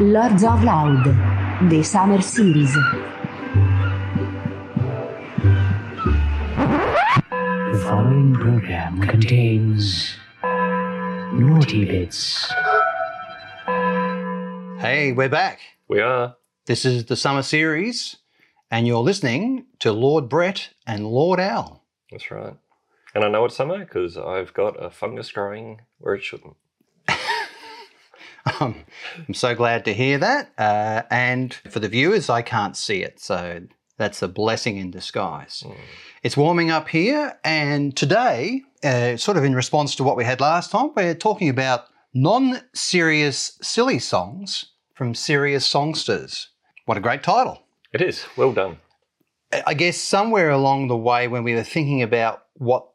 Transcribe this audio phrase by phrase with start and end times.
[0.00, 1.04] Lords of Loud,
[1.68, 2.72] The Summer Series.
[7.42, 12.50] The following program contains naughty bits.
[14.80, 15.60] Hey, we're back.
[15.86, 16.34] We are.
[16.64, 18.16] This is the summer series,
[18.70, 21.84] and you're listening to Lord Brett and Lord Al.
[22.10, 22.56] That's right.
[23.14, 26.56] And I know it's summer because I've got a fungus growing where it shouldn't.
[28.60, 28.84] Um,
[29.26, 30.52] I'm so glad to hear that.
[30.58, 33.62] Uh, and for the viewers, I can't see it, so
[33.96, 35.62] that's a blessing in disguise.
[36.22, 40.40] It's warming up here, and today, uh, sort of in response to what we had
[40.40, 46.48] last time, we're talking about non serious silly songs from serious songsters.
[46.86, 47.62] What a great title.
[47.92, 48.24] It is.
[48.36, 48.78] Well done.
[49.66, 52.88] I guess somewhere along the way, when we were thinking about what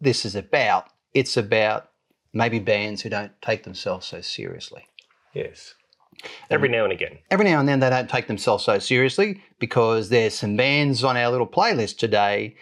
[0.00, 1.90] this is about, it's about
[2.32, 4.86] maybe bands who don't take themselves so seriously.
[5.34, 5.74] Yes.
[6.50, 7.18] Every now and again.
[7.30, 11.16] Every now and then, they don't take themselves so seriously because there's some bands on
[11.16, 12.56] our little playlist today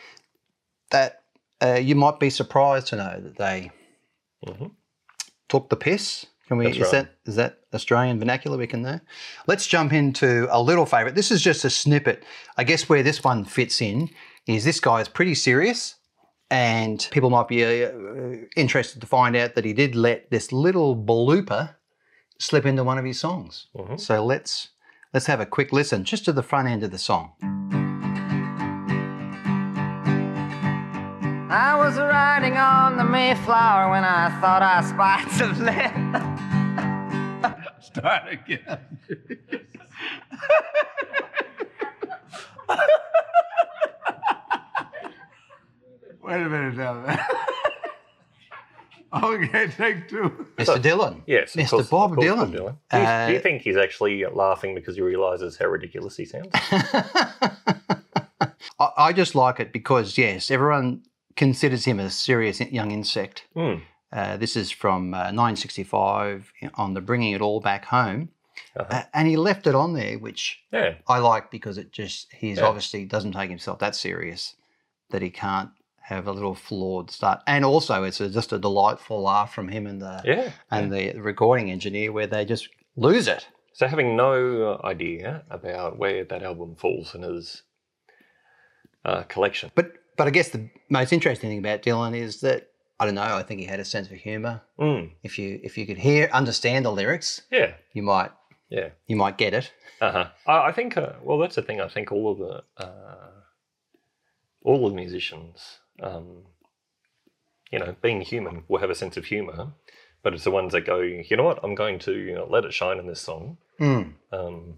[0.90, 1.22] that
[1.60, 3.70] uh, you might be surprised to know that they
[4.46, 4.70] Mhm.
[5.48, 6.26] took the piss.
[6.46, 6.66] Can we?
[6.66, 6.92] That's is right.
[6.92, 9.00] that is that Australian vernacular we can know?
[9.48, 11.14] Let's jump into a little favourite.
[11.16, 12.22] This is just a snippet.
[12.56, 14.08] I guess where this one fits in
[14.46, 15.96] is this guy is pretty serious,
[16.50, 17.90] and people might be uh,
[18.56, 21.74] interested to find out that he did let this little blooper
[22.38, 23.66] slip into one of his songs.
[23.76, 23.98] Mhm.
[24.00, 24.68] So let's
[25.12, 27.32] let's have a quick listen just to the front end of the song.
[31.50, 36.16] I was riding on the Mayflower when I thought I spied some land.
[37.80, 38.98] Start again.
[46.22, 47.18] Wait a minute now.
[49.12, 49.24] man.
[49.24, 50.46] okay, take two.
[50.56, 50.76] Mr.
[50.80, 51.22] Dylan.
[51.26, 51.54] Yes.
[51.54, 51.70] Mr.
[51.70, 52.50] course- Bob of course, Dylan.
[52.52, 56.24] Do you, do you Uh, think he's actually laughing because he realizes how ridiculous he
[56.24, 56.48] sounds?
[58.80, 61.02] I, I just like it because, yes, everyone
[61.36, 63.44] considers him a serious young insect.
[63.54, 63.74] Hmm.
[64.12, 68.30] Uh, this is from uh, 1965 on the Bringing It All Back Home.
[68.76, 68.86] Uh-huh.
[68.90, 70.94] Uh, and he left it on there, which Yeah.
[71.06, 72.64] I like because it just, he's Yeah.
[72.66, 74.54] obviously doesn't take himself that serious
[75.10, 75.70] that he can't
[76.08, 77.40] have a little flawed start.
[77.46, 80.50] And also, it's a, just a delightful laugh from him and the, Yeah.
[80.70, 83.46] and the recording engineer where they just lose it.
[83.74, 87.62] So having no idea about where that album falls in his
[89.04, 89.70] uh, collection.
[89.74, 93.22] But but I guess the most interesting thing about Dylan is that I don't know.
[93.36, 94.62] I think he had a sense of humour.
[94.80, 95.12] Mm.
[95.22, 97.74] If you if you could hear understand the lyrics, Yeah.
[97.92, 98.32] you might
[98.68, 98.88] Yeah.
[99.06, 99.72] you might get it.
[100.00, 100.26] Uh-huh.
[100.46, 100.96] I, I think.
[100.96, 101.80] Uh, well, that's the thing.
[101.80, 103.30] I think all of the uh,
[104.64, 106.42] all of the musicians, um,
[107.70, 109.72] you know, being human, will have a sense of humor.
[110.22, 111.60] But it's the ones that go, you know what?
[111.62, 113.56] I'm going to you know, let it shine in this song.
[113.80, 114.14] Mm.
[114.32, 114.74] Um,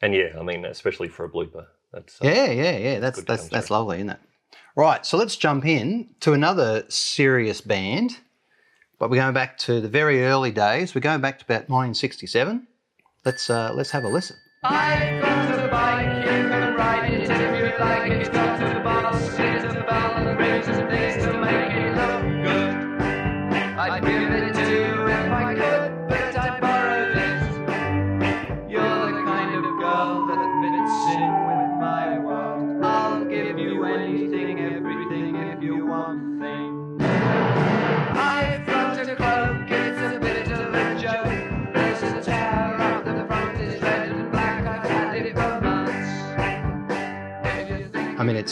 [0.00, 2.98] and yeah, I mean, especially for a blooper, that's uh, Yeah, yeah, yeah.
[3.00, 3.76] That's that's that's through.
[3.76, 4.20] lovely, isn't it?
[4.76, 5.04] Right.
[5.04, 8.18] So let's jump in to another serious band,
[8.98, 10.94] but we're going back to the very early days.
[10.94, 12.66] We're going back to about 1967.
[13.24, 14.36] Let's uh, let's have a listen.
[14.62, 18.32] I've got a bike, you can ride it if you like it.
[18.32, 19.79] Go to the boss, hit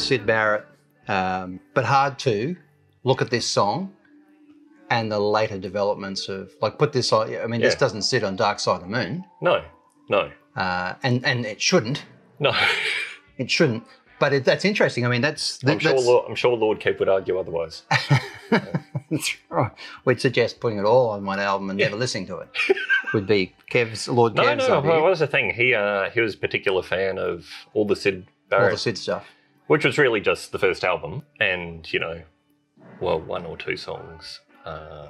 [0.08, 0.64] Syd Barrett,
[1.06, 2.56] um, but hard to
[3.04, 3.92] look at this song
[4.90, 7.34] and the later developments of like put this on.
[7.36, 9.62] I mean, this doesn't sit on Dark Side of the Moon, no,
[10.08, 12.04] no, uh, and and it shouldn't.
[12.38, 12.52] no.
[13.38, 13.84] It shouldn't.
[14.18, 15.06] But it, that's interesting.
[15.06, 15.92] I mean, that's I'm sure.
[15.92, 17.84] that's, Lord, I'm sure Lord Keep would argue otherwise.
[19.48, 19.70] right.
[20.04, 22.48] We'd suggest putting it all on one album and never listening to it.
[23.14, 24.78] Would be Kev's Lord No, Kev's no.
[24.78, 24.90] idea.
[24.90, 25.54] Well, was the thing?
[25.54, 28.98] He uh, he was a particular fan of all the Syd Barrett, all the Syd
[28.98, 29.24] stuff.
[29.68, 32.22] Which was really just the first album, and you know,
[33.00, 35.06] well, one or two songs uh,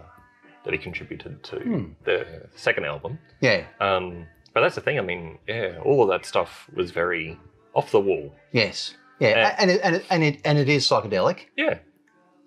[0.65, 1.85] that he contributed to Hmm.
[2.05, 3.19] the second album.
[3.41, 3.65] Yeah.
[3.81, 4.99] Um, but that's the thing.
[4.99, 7.39] I mean, yeah, all of that stuff was very
[7.75, 8.35] off the wall.
[8.53, 8.95] Yes.
[9.21, 9.57] Yeah.
[9.59, 11.79] And it, and it, and it and it is psychedelic Yeah,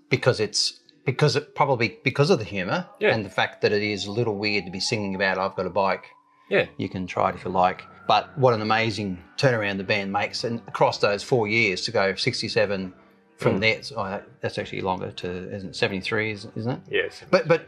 [0.09, 3.13] because it's because it probably because of the humour Yeah.
[3.13, 5.65] and the fact that it is a little weird to be singing about I've got
[5.65, 6.05] a bike.
[6.49, 7.81] yeah, You can try it if you like.
[8.07, 12.13] But what an amazing turnaround the band makes, and across those four years to go
[12.15, 12.93] 67
[13.37, 13.59] from Mm.
[13.61, 16.79] there, oh, that- that's actually longer to isn't it, 73, isn't it?
[16.89, 17.21] yes.
[17.31, 17.65] But but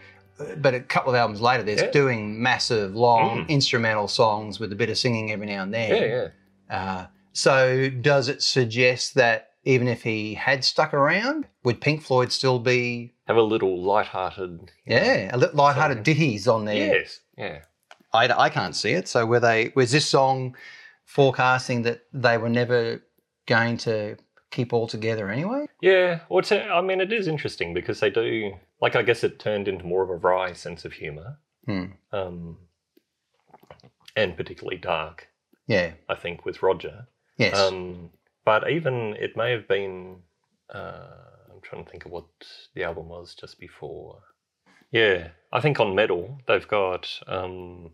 [0.57, 1.91] but a couple of albums later, there's Yeah.
[1.91, 3.49] doing massive, long Mm.
[3.49, 5.91] instrumental songs with a bit of singing every now and then.
[5.91, 6.27] Yeah,
[6.69, 6.75] yeah.
[6.75, 12.31] Uh, so does it suggest that even if he had stuck around, would Pink Floyd
[12.31, 14.71] still be Have a little light-hearted.
[14.85, 16.03] you know, yeah a little light-hearted Song.
[16.03, 16.95] ditties on there?
[16.95, 17.19] Yes.
[17.37, 17.59] Yeah.
[18.13, 19.07] I, I can't see it.
[19.07, 20.55] So were they was this song
[21.05, 23.01] forecasting that they were never
[23.47, 24.17] going to
[24.51, 25.65] keep all together anyway?
[25.81, 29.39] Yeah, well, a, I mean, it is interesting because they do, like, I guess it
[29.39, 31.85] turned into more of a wry sense of humour, Hmm.
[32.11, 32.57] um,
[34.15, 35.27] and particularly dark,
[35.67, 35.93] Yeah.
[36.07, 37.07] I think, with Roger.
[37.37, 37.57] Yes.
[37.57, 38.11] Um,
[38.45, 40.21] but even it may have been,
[40.73, 41.07] uh,
[41.51, 42.25] I'm trying to think of what
[42.75, 44.21] the album was just before.
[44.91, 47.91] Yeah, I think on Meddle, they've got um,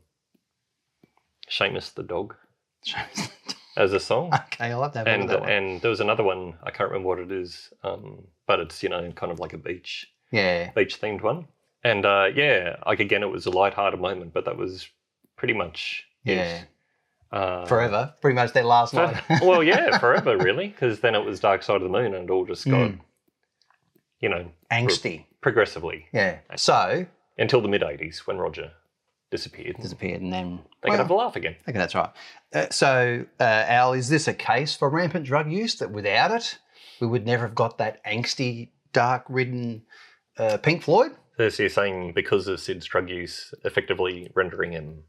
[1.50, 2.36] Seamus the Dog
[3.78, 4.34] as a song.
[4.34, 5.50] okay, I'll have to have and that one.
[5.50, 8.90] and there was another one I can't remember what it is, um, but it's you
[8.90, 10.72] know kind of like a beach yeah.
[10.72, 11.48] beach themed one.
[11.84, 14.90] And uh, yeah, like again, it was a light-hearted moment, but that was
[15.38, 16.06] pretty much.
[16.26, 16.64] Yeah.
[17.32, 18.14] Uh, Forever.
[18.22, 19.24] Pretty much their last for- night.
[19.42, 22.32] well, yeah, forever really, because then it was Dark Side of the Moon, and it
[22.32, 23.00] all just got Mm.
[24.20, 25.26] you know Angsty.
[25.42, 26.40] progressively Yeah.
[26.58, 27.06] So
[27.38, 28.72] until the mid '80s when Roger
[29.32, 29.76] disappeared.
[29.82, 31.56] disappeared and then They well, could have a laugh again.
[31.68, 32.10] Okay, that's right.
[32.54, 36.58] Uh, so, uh, Al, is this a case for rampant drug use that without it,
[37.00, 39.84] we would never have got that angsty, dark ridden
[40.38, 41.12] uh, Pink Floyd?
[41.38, 45.04] So you're saying because of Syd's drug use, effectively rendering him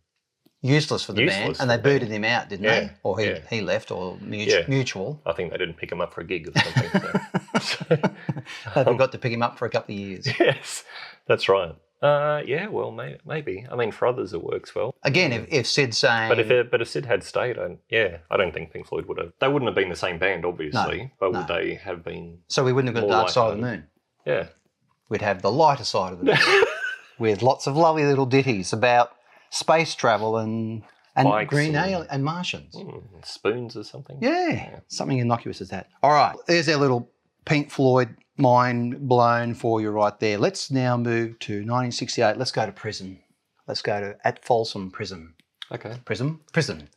[0.63, 1.39] Useless for the band.
[1.49, 2.01] Useless And they the band.
[2.01, 2.91] booted him out, didn't Yeah, they?
[3.03, 3.39] Or he, yeah.
[3.49, 4.67] he left, or mutu- Yeah.
[4.69, 5.19] mutual.
[5.25, 7.01] I think they didn't pick him up for a gig or something.
[7.63, 7.85] so-
[8.75, 10.27] they forgot to pick him up for a couple of years.
[10.39, 10.85] yes,
[11.27, 11.75] that's right.
[12.03, 13.67] Uh, yeah, well, may, maybe.
[13.71, 14.95] I mean, for others it works well.
[15.03, 16.31] Again, if, if Syd's saying.
[16.31, 19.05] But if it, but if Syd had stayed, I, yeah, I don't think Pink Floyd
[19.07, 19.33] would have.
[19.39, 21.13] They wouldn't have been the same band, obviously.
[21.21, 22.39] but would they have been?
[22.49, 23.63] so we wouldn't have got Dark Side of the.
[23.63, 23.85] Moon.
[24.27, 24.47] Yeah,
[25.11, 26.65] We'd have the lighter side of the moon
[27.19, 29.11] with lots of lovely little ditties about
[29.51, 30.83] space travel and
[31.17, 32.75] and Bikes green and- alien and Martians.
[32.77, 34.19] Mm, spoons or something.
[34.21, 35.89] Yeah, something innocuous as that.
[36.03, 37.11] All right, there's our little
[37.45, 40.39] Pink Floyd mind blown for you right there.
[40.39, 42.37] Let's now move to 1968.
[42.37, 43.21] Let's go to prison.
[43.67, 45.35] Let's go to at Folsom Prison.
[45.73, 45.97] Okay.
[46.05, 46.41] Prison.
[46.53, 46.89] Prison.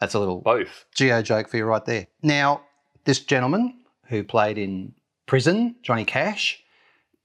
[0.00, 0.86] That's a little Both.
[0.94, 2.06] geo joke for you right there.
[2.22, 2.62] Now,
[3.04, 4.94] this gentleman who played in
[5.26, 6.62] Prison, Johnny Cash,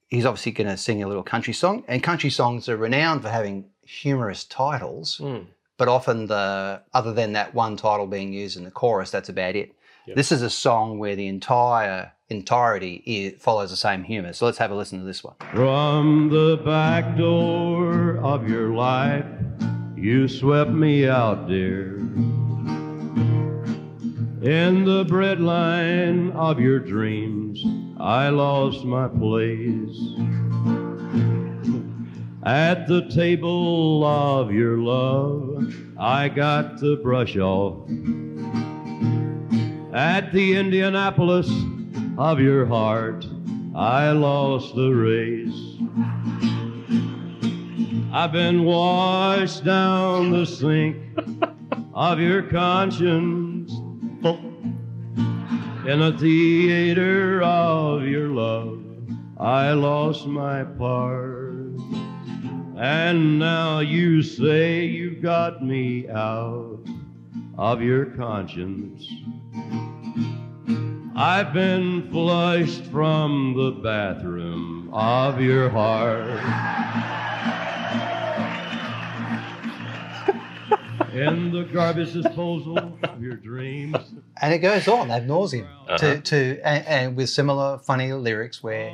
[0.08, 1.84] he's obviously going to sing a little country song.
[1.88, 5.48] And country songs are renowned for having humorous titles, Mm.
[5.78, 9.56] but often the other than that one title being used in the chorus, that's about
[9.56, 9.74] it.
[10.08, 10.16] Yep.
[10.18, 14.34] This is a song where the entire entirety i follows the same humor.
[14.34, 15.36] So let's have a listen to this one.
[15.54, 19.26] From the back door of your life,
[19.96, 21.98] you swept me out, dear.
[24.42, 27.64] In the breadline of your dreams,
[28.00, 29.98] I lost my place.
[32.44, 37.90] At the table of your love, I got the brush off.
[39.96, 41.50] At the Indianapolis
[42.18, 43.26] of your heart,
[43.76, 45.76] I lost the race.
[48.14, 50.98] I've been washed down the sink
[51.94, 53.74] of your conscience
[55.86, 58.82] in a theater of your love.
[59.38, 61.56] I lost my part.
[62.78, 66.80] And now you say you've got me out
[67.58, 69.06] of your conscience.
[71.18, 76.42] I've been flushed from the bathroom of your heart.
[81.14, 83.96] In the garbage disposal of your dreams.
[84.42, 85.98] And it goes on ad nauseum Uh-huh.
[85.98, 88.92] to, to and, and with similar funny lyrics where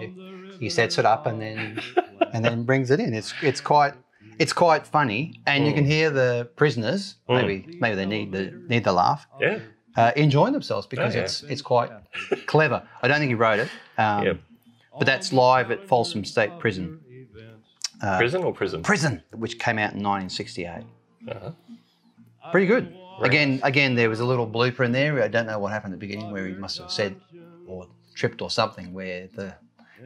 [0.60, 1.80] he sets it up and then
[2.34, 3.16] and then brings it in.
[3.16, 3.96] It's it's quite
[4.38, 7.36] it's quite funny, and you can hear the prisoners Mm.
[7.42, 9.60] maybe maybe they need the need the laugh Yeah.
[9.98, 11.24] Uh, enjoying themselves because Oh, yeah.
[11.26, 11.90] it's it's quite
[12.46, 12.88] clever.
[13.02, 14.40] I don't think he wrote it, um, Yep.
[15.00, 17.00] but that's live at Folsom State Prison.
[18.02, 18.82] Uh, Prison or prison?
[18.82, 20.84] Prison, which came out in 1968.
[21.30, 21.52] Uh-huh.
[22.52, 22.96] Pretty good.
[23.22, 25.22] Again, again, there was a little blooper in there.
[25.22, 27.16] I don't know what happened at the beginning where he must have said
[27.68, 29.54] or tripped or something where the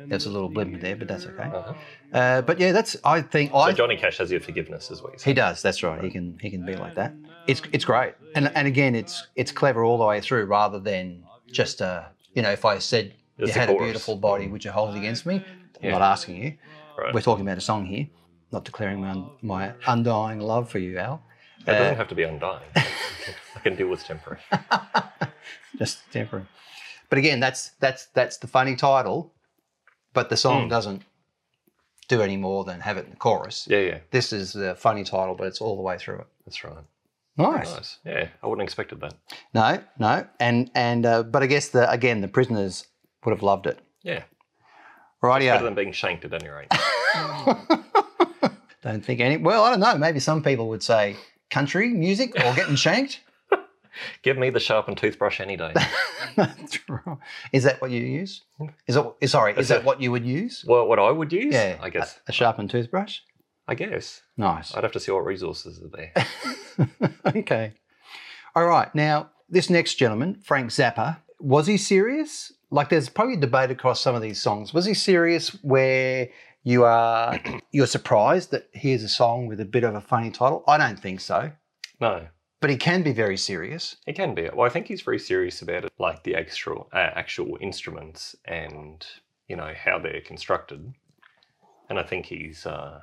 [0.08, 1.44] there's a little blimp there, but that's okay.
[1.44, 1.74] Uh-huh.
[2.12, 5.13] Uh, but yeah, that's I think So I Johnny Cash has your forgiveness, is what
[5.13, 5.62] you he does.
[5.62, 6.04] That's right.
[6.04, 7.13] He can he can be like that.
[7.48, 8.14] It's it's great.
[8.34, 12.42] And and again, it's it's clever all the way through, rather than just uh you
[12.42, 14.98] know if I said you Just a had a beautiful body, would you hold it
[14.98, 15.44] against me?
[15.84, 16.58] I'm not asking you.
[16.98, 17.14] Right.
[17.14, 18.08] We're talking about a song here,
[18.52, 21.22] not declaring my my undying love for you, Al.
[21.68, 22.70] It Uh, doesn't have to be undying.
[23.56, 24.40] I can deal with temporary.
[25.78, 26.46] just temporary.
[27.10, 29.34] But again, that's that's that's the funny title,
[30.14, 30.70] but the song Hmm.
[30.70, 31.04] doesn't
[32.08, 33.68] do any more than have it in the chorus.
[33.70, 36.28] Yeah, yeah, This is the funny title, but it's all the way through it.
[36.46, 36.84] that's right.
[37.38, 37.74] Nice.
[37.75, 38.00] Nice.
[38.06, 39.13] Yeah, I wouldn't have expected that.
[39.54, 42.88] No, no, and and uh, but I guess the again the prisoners
[43.25, 43.80] would have loved it.
[44.04, 44.24] Yeah,
[45.22, 45.62] better Rightio.
[45.63, 46.72] than being shanked at any rate.
[48.84, 49.38] Don't think any.
[49.38, 49.98] Well, I don't know.
[49.98, 51.15] Maybe some people would say
[51.50, 53.20] country music or getting shanked.
[54.22, 55.74] Give me the sharpened toothbrush any day.
[56.38, 57.18] Right.
[57.54, 58.42] Is that what you use?
[58.88, 59.30] Is it?
[59.30, 60.65] Sorry, is Is that what you would use?
[60.68, 61.54] well, what I would use?
[61.54, 62.20] Yeah, I guess.
[62.27, 63.20] a, a sharpened toothbrush.
[63.67, 64.22] I guess.
[64.38, 64.75] Nice.
[64.75, 67.10] I'd have to see what resources are there.
[67.36, 67.74] okay.
[68.55, 68.93] All right.
[68.93, 72.53] Now, this next gentleman, Frank Zappa, was he serious?
[72.72, 74.74] Like, there's probably a debate across some of these songs.
[74.74, 76.29] Was he serious where
[76.63, 77.39] you are
[77.72, 80.63] you're surprised that here's a song with a bit of a funny title?
[80.67, 81.51] I don't think so.
[82.01, 82.27] No,
[82.60, 83.95] But he can be very serious.
[84.05, 84.50] He can be.
[84.53, 89.05] Well, I think he's very serious about it, like the actual uh, actual instruments and
[89.48, 90.93] you know how they're constructed.
[91.89, 92.65] And I think he's.
[92.65, 93.00] Uh,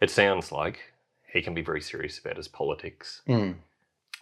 [0.00, 0.80] it sounds like
[1.32, 3.22] he can be very serious about his politics.
[3.28, 3.56] Mm.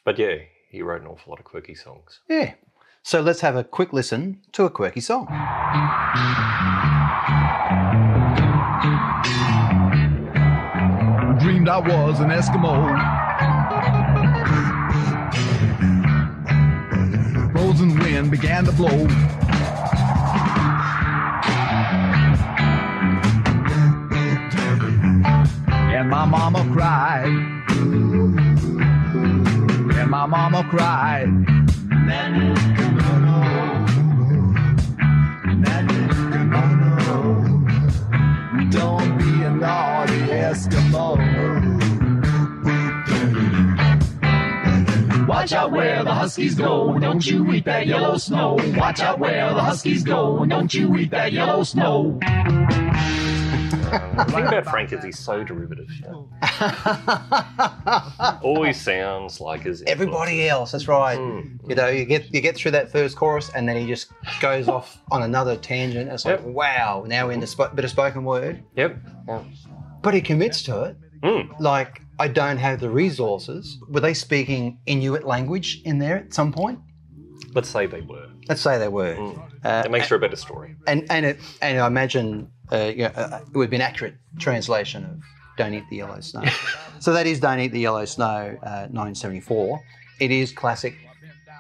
[0.04, 0.37] But yeah,
[0.70, 2.20] he wrote an awful lot of quirky songs.
[2.28, 2.54] Yeah.
[3.02, 5.26] So let's have a quick listen to a quirky song.
[11.38, 12.73] dreamed I was an Eskimo.
[17.52, 19.06] Frozen wind began to blow.
[26.08, 27.26] And my mama cried.
[29.98, 31.28] And my mama cried.
[38.70, 41.18] Don't be a naughty Eskimo.
[45.28, 48.56] Watch out where the Huskies go, don't you eat that yellow snow.
[48.78, 52.18] Watch out where the Huskies go, don't you eat that yellow snow.
[53.90, 55.90] The thing about Frank is he's so derivative.
[55.90, 56.28] You know?
[58.42, 60.00] Always sounds like his influence.
[60.00, 61.18] Everybody else, that's right.
[61.18, 61.59] Mm.
[61.68, 64.68] You know, you get you get through that first chorus, and then he just goes
[64.68, 66.11] off on another tangent.
[66.11, 66.47] It's like, Yep.
[66.49, 68.97] wow, now we're in the sp- bit of spoken word, Yep.
[70.02, 70.97] but he commits to it.
[71.23, 71.59] Mm.
[71.61, 73.78] Like, I don't have the resources.
[73.88, 76.78] Were they speaking Inuit language in there at some point?
[77.54, 78.28] Let's say they were.
[78.49, 79.14] Let's say they were.
[79.64, 80.76] Uh, It makes for a better story.
[80.87, 84.14] and and it and I imagine uh, you know, uh, it would be an accurate
[84.38, 85.17] translation of
[85.57, 86.45] "Don't Eat the Yellow Snow."
[86.99, 89.81] so that is "Don't Eat the Yellow Snow," uh, 1974.
[90.21, 90.95] It is classic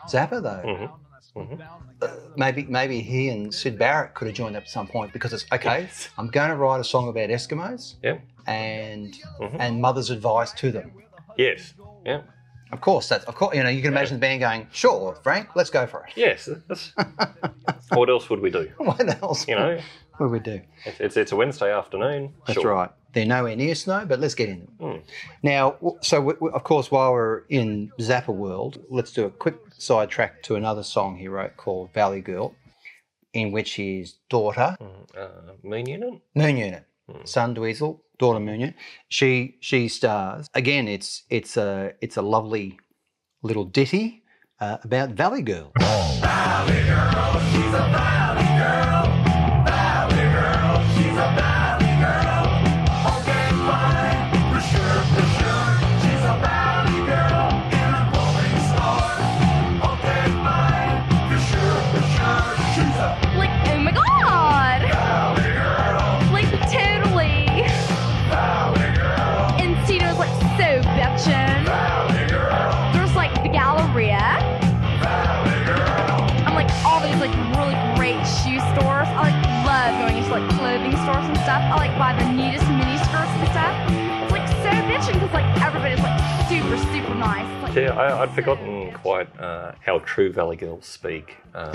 [0.08, 0.64] Zappa, though.
[0.66, 0.90] Mhm.
[1.36, 1.60] Mhm.
[2.00, 5.32] Uh, maybe maybe he and Syd Barrett could have joined up at some point because
[5.32, 5.88] it's okay.
[6.16, 8.20] I'm going to write a song about Eskimos Yep.
[8.46, 9.56] and Mhm.
[9.58, 10.92] and mother's advice to them.
[11.36, 11.74] Yes.
[12.04, 12.22] Yeah.
[12.72, 13.56] Of course, that's of course.
[13.56, 16.48] You know, you can imagine the band going, "Sure, Frank, let's go for it." Yes.
[16.68, 16.92] That's...
[17.90, 18.70] what else would we do?
[18.78, 19.46] what else?
[19.48, 19.78] You know,
[20.16, 20.60] what would we do?
[20.84, 22.34] it's, it's, it's a Wednesday afternoon.
[22.46, 22.72] That's Sure.
[22.74, 22.90] right.
[23.14, 24.72] They're nowhere near snow, but let's get in them.
[24.80, 25.02] Mm.
[25.42, 29.30] Now, w- so w- w- of course, while we're in Zappa world, let's do a
[29.30, 32.54] quick sidetrack to another song he wrote called Valley Girl,
[33.32, 34.76] in which his daughter,
[35.18, 35.28] Uh,
[35.62, 36.20] mean unit?
[36.34, 36.84] Moon Unit,
[37.24, 38.74] son Dweezil, daughter Moon Unit,
[39.08, 40.48] she she stars.
[40.54, 42.78] Again, it's it's a it's a lovely
[43.42, 44.22] little ditty
[44.60, 45.72] uh, about Valley Girl.
[47.70, 48.07] Like,
[81.88, 83.74] like buy the neatest mini skirts and stuff.
[84.22, 87.46] It's like so bitching because like everybody's like super, super nice.
[87.54, 91.36] It's, like, Yeah, I, I'd forgotten quite uh, how true Valley girls speak.
[91.54, 91.72] Uh,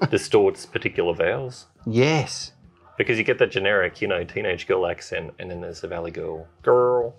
[0.10, 1.66] distorts particular vowels.
[1.86, 2.52] yes.
[2.98, 6.10] Because you get that generic, you know, teenage girl accent, and then there's the Valley
[6.10, 7.14] girl, girl,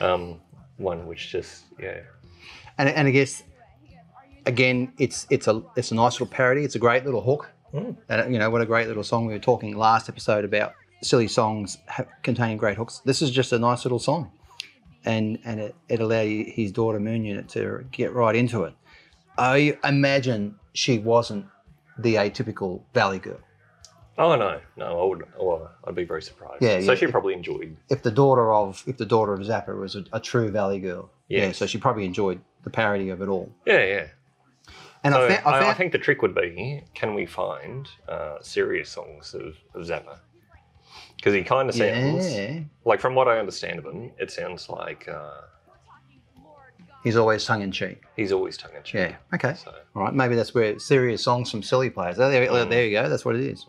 [0.00, 0.40] um,
[0.78, 1.98] one which just, yeah.
[2.78, 3.42] and, and I guess
[4.46, 6.64] again, it's it's a it's a nice little parody.
[6.64, 7.50] It's a great little hook.
[8.08, 9.26] And you know what a great little song.
[9.26, 13.00] We were talking last episode about silly songs ha- containing great hooks.
[13.04, 14.30] This is just a nice little song,
[15.04, 18.74] and and it, it allowed his daughter Moon Unit to get right into it.
[19.38, 21.46] I imagine she wasn't
[21.98, 23.40] the atypical Valley girl.
[24.18, 26.62] Oh no, no, I would, or I'd be very surprised.
[26.62, 26.98] Yeah, so yeah.
[26.98, 27.76] she probably enjoyed.
[27.88, 31.10] If the daughter of if the daughter of Zappa was a, a true Valley girl,
[31.28, 33.50] yeah, so she probably enjoyed the parody of it all.
[33.66, 34.06] Yeah, yeah.
[35.04, 37.88] And So I, fa- I, found, I think the trick would be: can we find
[38.08, 40.18] uh, serious songs of, of Zappa?
[41.22, 42.58] Because he kind of sounds Yeah.
[42.84, 45.42] like, from what I understand of him, it sounds like uh,
[47.04, 48.02] He's always tongue in cheek.
[48.16, 48.94] he's always tongue in cheek.
[48.94, 49.16] Yeah.
[49.34, 49.54] Okay.
[49.54, 50.14] So, All right.
[50.14, 52.18] Maybe that's where serious songs from silly players.
[52.18, 52.70] Oh, there, Mm.
[52.70, 53.08] there you go.
[53.08, 53.66] That's what it is.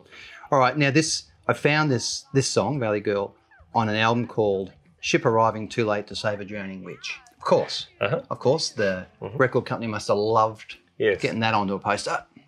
[0.52, 0.76] All right.
[0.78, 3.36] Now this, I found this this song Valley Girl
[3.76, 7.88] on an album called "Ship Arriving Too Late to Save a Drowning Witch." Of course,
[8.00, 8.22] uh-huh.
[8.30, 11.20] of course, the record company must have loved Yes.
[11.22, 12.24] getting that onto a poster.
[12.36, 12.42] Do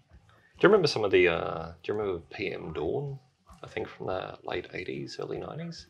[0.62, 1.27] you remember some of the?
[1.29, 3.17] Uh, do you remember PM Dawn?
[3.65, 5.88] I think from the late '80s, early '90s.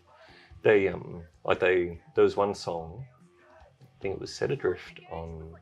[0.63, 3.05] They um like they there was one song.
[3.81, 5.55] I think it was Set Adrift on.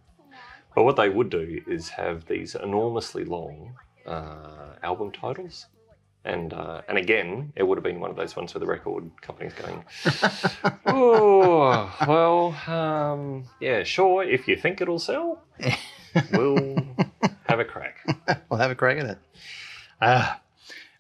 [0.75, 5.67] But what they would do is have these enormously long uh, album titles.
[6.25, 9.12] And uh, and again, it would have been one of those ones where the record
[9.22, 9.84] company's going,
[10.86, 14.24] oh well, um, yeah, sure.
[14.24, 15.43] If you think it'll sell,
[16.32, 16.77] we'll
[17.46, 17.98] have a crack.
[18.50, 19.17] We'll have a crack at it.
[20.01, 20.39] Ah,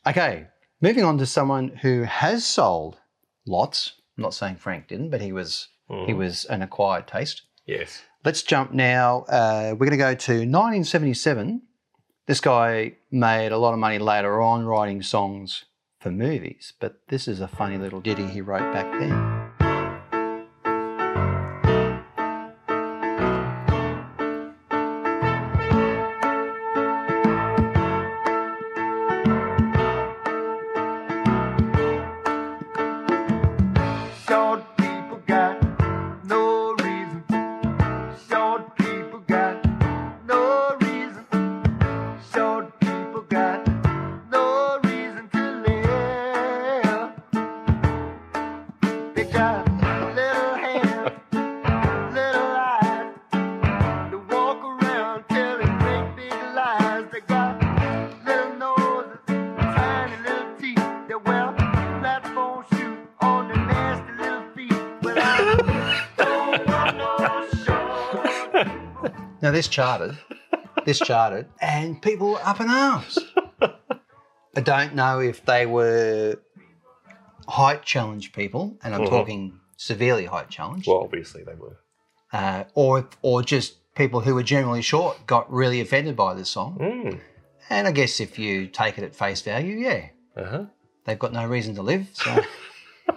[0.05, 0.47] okay.
[0.83, 2.99] Moving on to someone who has sold
[3.47, 3.93] lots.
[4.17, 5.69] I'm not saying Frank didn't, but he was
[6.05, 7.43] he was an acquired taste.
[7.65, 8.01] Yes.
[8.25, 9.21] Let's jump now.
[9.29, 11.61] Uh, we're going to go to 1977.
[12.27, 15.63] This guy made a lot of money later on writing songs
[16.01, 19.42] for movies, but this is a funny little ditty he wrote back then.
[69.63, 70.17] This charted,
[70.85, 73.17] this charted, and people were up in arms.
[73.61, 76.35] I don't know if they were
[77.47, 79.09] height challenged people, and I'm Mhm.
[79.09, 81.77] talking severely height challenged, Well, obviously they were.
[82.33, 86.77] uh, or or just people who were generally short got really offended by this song.
[86.79, 87.19] Mm.
[87.69, 90.65] And I guess if you take it at face value, yeah, Uh huh.
[91.05, 92.07] they've got no reason to live.
[92.11, 92.37] So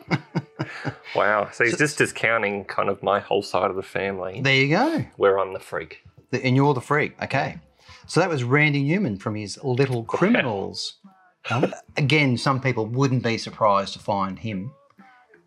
[1.17, 1.49] Wow.
[1.53, 5.05] So he's just discounting kind of my whole side of the family, there you go.
[5.17, 6.03] where I'm the freak.
[6.37, 7.21] The- And you're the freak.
[7.23, 7.59] Okay.
[8.07, 10.95] So that was Randy Newman from his Little Criminals.
[11.51, 14.73] Um, again, some people wouldn't be surprised to find him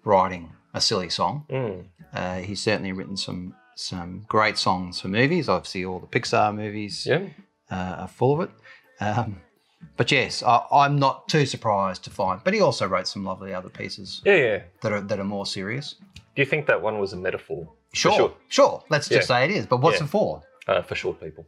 [0.04, 1.46] writing a silly song.
[1.50, 1.86] Mm.
[2.14, 5.48] Uh, he's certainly written some some great songs for movies.
[5.48, 7.28] Obviously, all the Pixar movies Yeah.
[7.72, 8.52] uh, are full of it.
[9.00, 9.42] Um,
[9.96, 12.42] but yes, I, I'm not too surprised to find.
[12.44, 14.62] But he also wrote some lovely other pieces Yeah, yeah.
[14.82, 15.96] that are that are more serious.
[16.36, 17.70] Do you think that one was a metaphor?
[17.94, 18.34] Sure, sure.
[18.50, 18.84] sure.
[18.90, 19.36] Let's just Yeah.
[19.38, 19.66] say it is.
[19.66, 20.06] But what's Yeah.
[20.06, 20.44] it for?
[20.68, 21.46] Uh, for short people.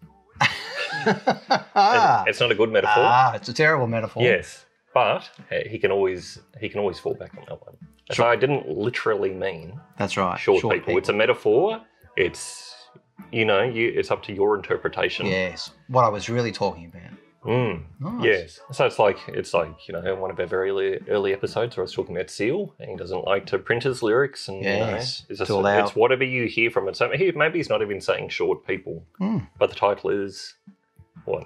[1.75, 3.03] ah, It's not a good metaphor.
[3.05, 4.23] ah, it's a terrible metaphor.
[4.23, 5.29] Yes, but
[5.65, 7.75] he can always he can always fall back on that one.
[8.11, 10.39] So I didn't literally mean That's right.
[10.39, 10.97] short, people.
[10.97, 11.81] It's a metaphor.
[12.17, 12.75] It's
[13.31, 15.25] you know you it's up to your interpretation.
[15.27, 15.71] yes.
[15.87, 17.11] What I was really talking about.
[17.45, 17.83] Mm.
[17.99, 18.23] Nice.
[18.23, 18.59] Yes.
[18.71, 21.81] So it's like it's like you know one of our very early, early episodes where
[21.81, 24.75] I was talking about Seal, and he doesn't like to print his lyrics, and Yes,
[24.77, 26.95] you know, it's, just, it's whatever you hear from it.
[26.95, 29.47] So he, maybe he's not even saying short people, Mm.
[29.57, 30.53] but the title is
[31.25, 31.45] what?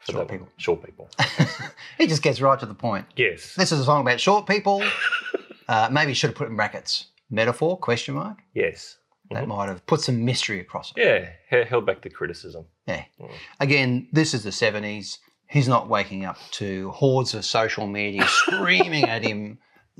[0.00, 0.38] For Short one.
[0.38, 0.48] people.
[0.58, 1.08] Short people.
[1.98, 3.06] he just gets right to the point.
[3.16, 3.54] yes.
[3.54, 4.82] This is a song about short people.
[5.68, 8.38] uh, maybe you should have put in brackets metaphor question mark.
[8.52, 8.96] Yes.
[9.32, 9.48] That mm-hmm.
[9.48, 11.02] might have put some mystery across it.
[11.02, 11.30] Yeah.
[11.50, 12.66] he- Held back the criticism.
[12.86, 13.04] Yeah.
[13.20, 13.30] Mm.
[13.60, 15.18] Again, this is the 70s.
[15.48, 19.58] He's not waking up to hordes of social media screaming at him,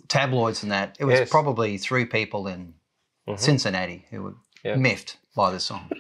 [0.09, 0.97] tabloids and that.
[0.99, 1.31] It was Yes.
[1.31, 2.75] probably three people in
[3.29, 3.37] mm-hmm.
[3.37, 4.23] Cincinnati who
[4.65, 5.91] were miffed by this song.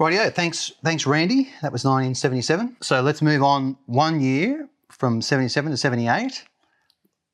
[0.00, 1.44] Rightio, thanks, thanks, Randy.
[1.62, 2.76] That was 1977.
[2.82, 6.44] So let's move on one year from 77 to 78.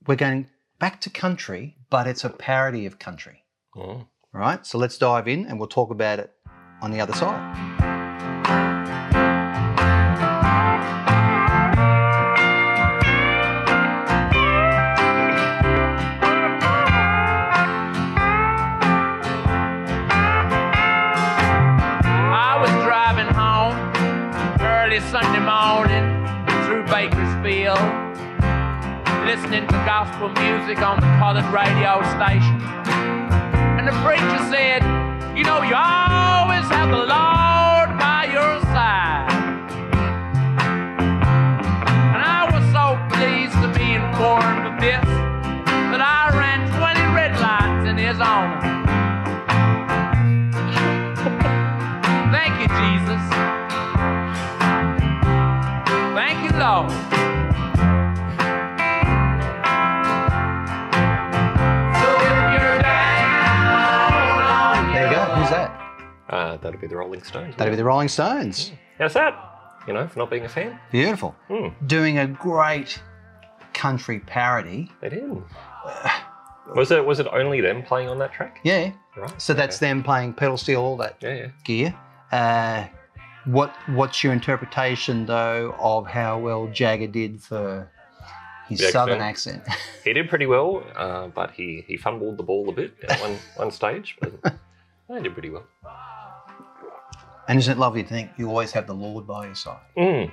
[0.06, 3.42] We're going back to country, but it's a parody of country.
[3.76, 4.06] Mm.
[4.34, 4.64] Right?
[4.64, 6.32] So let's dive in and we'll talk about it
[6.80, 7.38] on the other side.
[22.34, 23.76] I was driving home
[24.62, 26.24] early Sunday morning
[26.64, 27.76] through Bakersfield,
[29.26, 32.81] listening to gospel music on the colored radio station.
[33.82, 34.80] And the preacher said,
[35.36, 37.31] You know, you always have the Lord
[66.82, 67.56] be the Rolling Stones.
[67.56, 68.72] That'd be the Rolling Stones.
[68.98, 69.34] How's that?
[69.86, 70.78] You know, for not being a fan.
[70.90, 71.34] Beautiful.
[71.48, 71.68] Hmm.
[71.86, 73.00] Doing a great
[73.72, 74.90] country parody.
[75.00, 75.42] They did.
[76.74, 78.60] Was it was it only them playing on that track?
[78.62, 78.92] Yeah.
[79.16, 79.40] Right.
[79.42, 81.46] So that's them playing pedal steel, all that Yeah, yeah.
[81.64, 81.94] gear.
[82.30, 82.86] Uh,
[83.44, 87.90] what What's your interpretation though of how well Jagger did for
[88.68, 89.62] his The southern accent?
[90.04, 93.36] He did pretty well, uh, but he, he fumbled the ball a bit at one,
[93.56, 94.32] one stage, but
[95.08, 95.64] he did pretty well.
[97.52, 99.76] And isn't it lovely to think you always have the Lord by your side?
[99.94, 100.30] Mm.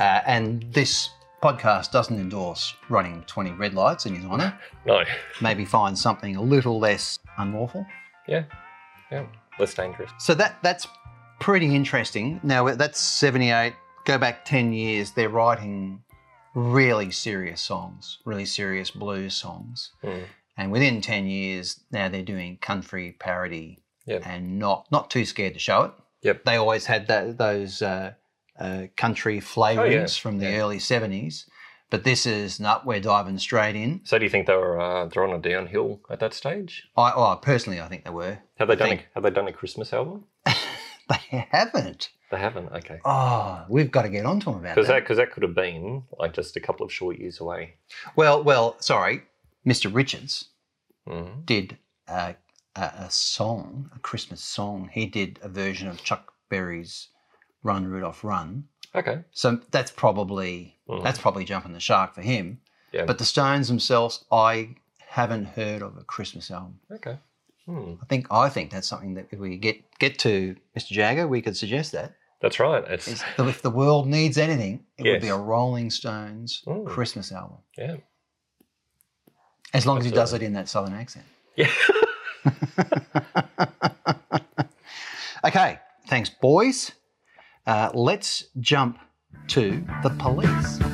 [0.00, 1.10] Uh, and this
[1.42, 4.58] podcast doesn't endorse running 20 red lights in his honour.
[4.86, 5.04] No.
[5.42, 7.84] Maybe find something a little less unlawful.
[8.26, 8.44] Yeah.
[9.12, 9.26] Yeah.
[9.58, 10.10] Less dangerous.
[10.18, 10.86] So that that's
[11.40, 12.40] pretty interesting.
[12.42, 13.74] Now that's 78.
[14.06, 16.02] Go back 10 years, they're writing
[16.54, 19.90] really serious songs, really serious blues songs.
[20.02, 20.24] Mm.
[20.56, 24.22] And within 10 years, now they're doing country parody Yep.
[24.26, 25.92] and not not too scared to show it.
[26.24, 26.44] Yep.
[26.44, 28.14] They always had that, those uh,
[28.58, 30.58] uh, country flavourings from the Yeah.
[30.62, 31.44] early 70s.
[31.90, 34.00] But this is, not we're diving straight in.
[34.02, 36.82] So do you think they were uh, they're on a downhill at that stage?
[36.96, 38.38] I, oh, personally, I think they were.
[38.58, 40.24] Have they done think- a, have they done a Christmas album?
[41.30, 42.08] They haven't.
[42.30, 42.72] They haven't.
[42.72, 42.98] Okay.
[43.04, 44.94] Oh, we've got to get onto them about Because that.
[44.94, 47.74] that because that could have been like just a couple of short years away.
[48.16, 49.22] Well, well, sorry,
[49.66, 49.94] Mr.
[49.94, 50.46] Richards
[51.06, 51.44] Mm.
[51.44, 51.76] did
[52.08, 52.34] a,
[52.76, 54.90] a, a song, a Christmas song.
[54.92, 57.08] He did a version of Chuck Berry's
[57.62, 59.20] "Run Rudolph Run." Okay.
[59.32, 61.02] So that's probably Mhm.
[61.02, 62.60] that's probably jumping the shark for him.
[62.92, 63.04] Yeah.
[63.06, 66.78] But the Stones themselves, I haven't heard of a Christmas album.
[66.90, 67.18] Okay.
[67.66, 67.94] Hmm.
[68.02, 70.88] I think I think that's something that if we get get to Mr.
[70.92, 72.14] Jagger, we could suggest that.
[72.42, 72.84] That's right.
[72.88, 73.08] It's
[73.38, 76.86] if the world needs anything, it would be a Rolling Stones Mm.
[76.86, 77.58] Christmas album.
[77.78, 77.96] yeah.
[79.72, 81.24] As long as he does it in that southern accent.
[81.56, 81.70] Yeah.
[85.44, 85.78] Okay,
[86.08, 86.92] thanks, boys.
[87.66, 88.98] Uh, let's jump
[89.48, 90.93] to the police.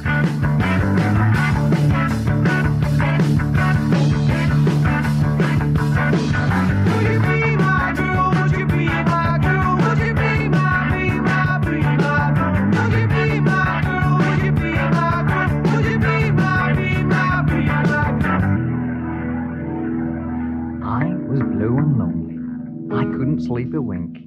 [21.31, 22.99] Was blue and lonely.
[22.99, 24.19] I couldn't sleep a wink.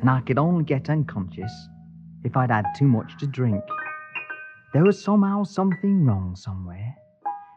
[0.00, 1.52] And I could only get unconscious
[2.24, 3.62] if I'd had too much to drink.
[4.72, 6.96] There was somehow something wrong somewhere,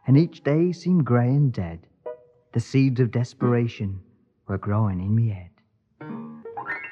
[0.06, 1.88] and each day seemed grey and dead.
[2.54, 4.00] The seeds of desperation
[4.48, 5.50] were growing in me head.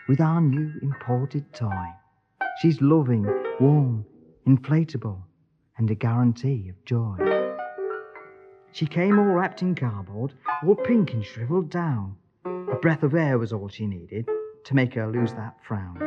[0.09, 1.85] With our new imported toy,
[2.61, 3.27] she's loving,
[3.59, 4.07] warm,
[4.47, 5.21] inflatable,
[5.77, 7.34] and a guarantee of joy.
[8.75, 12.17] She came all wrapped in cardboard, all pink and shriveled down.
[12.43, 14.27] A breath of air was all she needed
[14.65, 15.97] to make her lose that frown.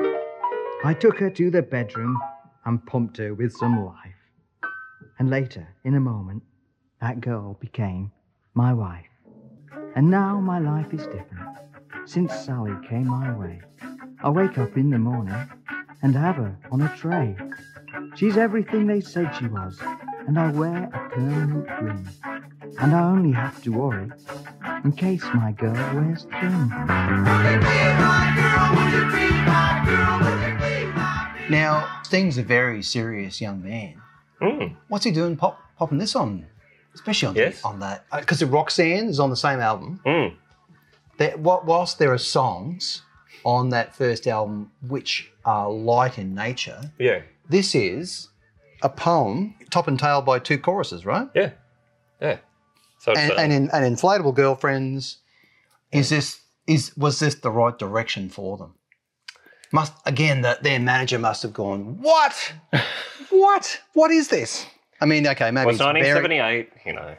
[0.84, 2.20] I took her to the bedroom
[2.66, 4.20] and pumped her with some life.
[5.18, 6.42] And later, in a moment,
[7.00, 8.12] that girl became
[8.52, 9.08] my wife.
[9.96, 11.56] And now my life is different.
[12.04, 13.62] Since Sally came my way,
[14.22, 15.48] I wake up in the morning
[16.02, 17.34] and have her on a tray.
[18.14, 19.80] She's everything they said she was,
[20.26, 22.06] and I wear a permanent grin.
[22.80, 24.10] And I only have to worry
[24.84, 26.68] in case my girl wears thin.
[31.50, 34.00] Now, Sting's a very serious young man.
[34.42, 34.76] Mm.
[34.88, 36.46] What's he doing pop, popping this on?
[36.94, 37.64] Especially on, Yes.
[37.64, 38.04] on that.
[38.14, 40.00] Because the Roxanne is on the same album.
[40.04, 40.34] Mm.
[41.16, 43.02] That, wh- whilst there are songs
[43.44, 47.22] on that first album which are light in nature, Yeah.
[47.48, 48.28] this is
[48.82, 51.28] a poem, top and tail by two choruses, right?
[51.34, 51.50] Yeah.
[52.20, 52.36] Yeah.
[52.98, 55.18] So and, uh, and in and inflatable girlfriends
[55.92, 58.74] is this is was this the right direction for them
[59.72, 62.52] must again that their manager must have gone what
[63.30, 64.66] what what is this
[65.00, 66.70] i mean okay maybe well, it's it's very, 1978.
[66.86, 67.16] You know,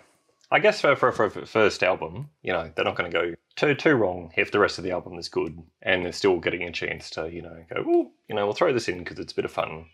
[0.51, 3.35] I guess for, for for a first album, you know, they're not going to go
[3.55, 6.63] too too wrong if the rest of the album is good, and they're still getting
[6.63, 9.31] a chance to, you know, go, well, you know, we'll throw this in because it's
[9.31, 9.85] a bit of fun.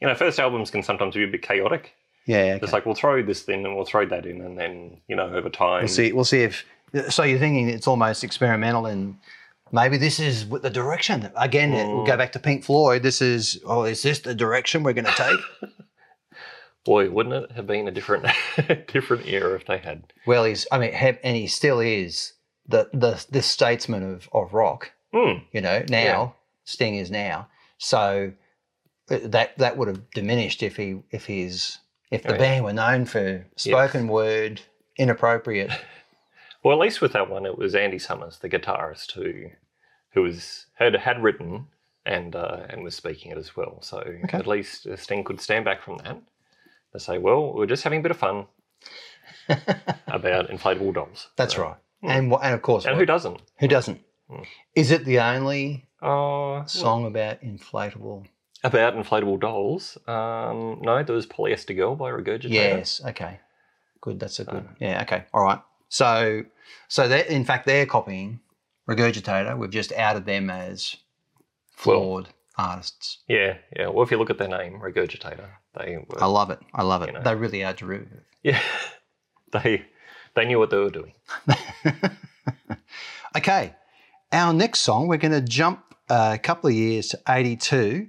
[0.00, 1.94] You know, first albums can sometimes be a bit chaotic.
[2.26, 2.60] Yeah okay.
[2.64, 5.28] It's like we'll throw this in and we'll throw that in, and then you know,
[5.34, 6.64] over time, we'll see we'll see if
[7.08, 9.16] so you're thinking it's almost experimental and
[9.72, 13.58] maybe this is the direction again it we'll go back to pink floyd this is
[13.64, 15.40] oh is this the direction we're going to take
[16.84, 18.26] Boy, wouldn't it have been a different
[18.92, 20.02] different era if they had?
[20.26, 22.32] well he's i mean he- and he still is
[22.68, 25.38] the the this statesman of of rock Hmm.
[25.52, 28.32] you know now sting is now so
[29.08, 31.78] that that would have diminished if he if his
[32.12, 32.38] if the Oh, yeah.
[32.38, 34.60] band were known for spoken word
[34.96, 35.70] inappropriate.
[36.64, 39.50] Well, at least with that one, it was Andy Summers, the guitarist, who
[40.12, 41.66] who was had had written
[42.06, 43.82] and uh, and was speaking it as well.
[43.82, 43.98] So
[44.32, 46.18] at least uh, Sting could stand back from that
[46.92, 48.46] and say, "Well, we're just having a bit of fun
[50.06, 51.76] about inflatable dolls." That's right.
[52.02, 53.42] And and of course, And what- who doesn't?
[53.58, 54.00] Who doesn't?
[54.76, 58.26] Is it the only Oh, song about inflatable?
[58.64, 59.98] About inflatable dolls.
[60.06, 62.50] Um, no, there was Polyester Girl by Regurgitator.
[62.50, 63.00] Yes.
[63.04, 63.40] Okay.
[64.00, 64.20] Good.
[64.20, 64.68] That's a good.
[64.80, 65.02] yeah.
[65.02, 65.24] Okay.
[65.32, 65.60] All right.
[65.88, 66.44] So,
[66.88, 68.40] so they in fact they're copying
[68.88, 69.56] Regurgitator.
[69.58, 70.96] We've just outed them as
[71.70, 73.18] flawed artists.
[73.28, 73.88] Yeah, yeah.
[73.88, 75.48] Well, if you look at their name, Regurgitator,
[75.78, 76.22] they were.
[76.22, 76.60] I love it.
[76.74, 77.08] I love it.
[77.08, 77.22] You know.
[77.22, 78.22] They really are derivative.
[78.42, 78.60] Yeah,
[79.52, 79.84] they
[80.34, 81.12] they knew what they were doing.
[83.36, 83.74] Okay.
[84.30, 88.08] Our next song, we're going to jump a couple of years to '82.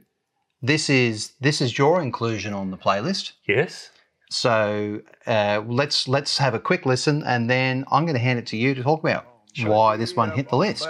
[0.66, 3.34] This is this is your inclusion on the playlist.
[3.46, 3.90] Yes.
[4.30, 8.48] So uh, let's let's have a quick listen, and then I'm going to hand it
[8.48, 10.88] to you to talk about why this one hit the list.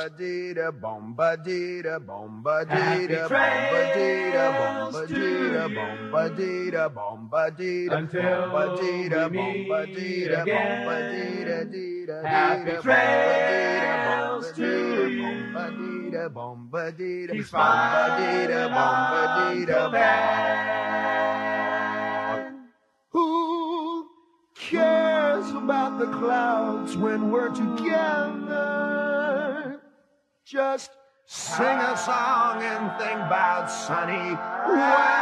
[12.24, 15.54] Happy trails to you.
[23.10, 24.08] Who
[24.56, 28.43] cares about the clouds when we're together?
[30.46, 30.92] Just
[31.26, 34.36] sing a song and think about sunny
[34.68, 35.14] weather.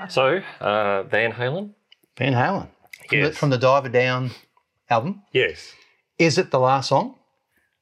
[0.10, 1.72] So uh, Van Halen.
[2.18, 2.68] Van Halen
[3.08, 3.30] from, Yes.
[3.30, 4.32] the, from the Diver Down
[4.90, 5.22] album.
[5.34, 5.74] Yes.
[6.20, 7.16] Is it the last song?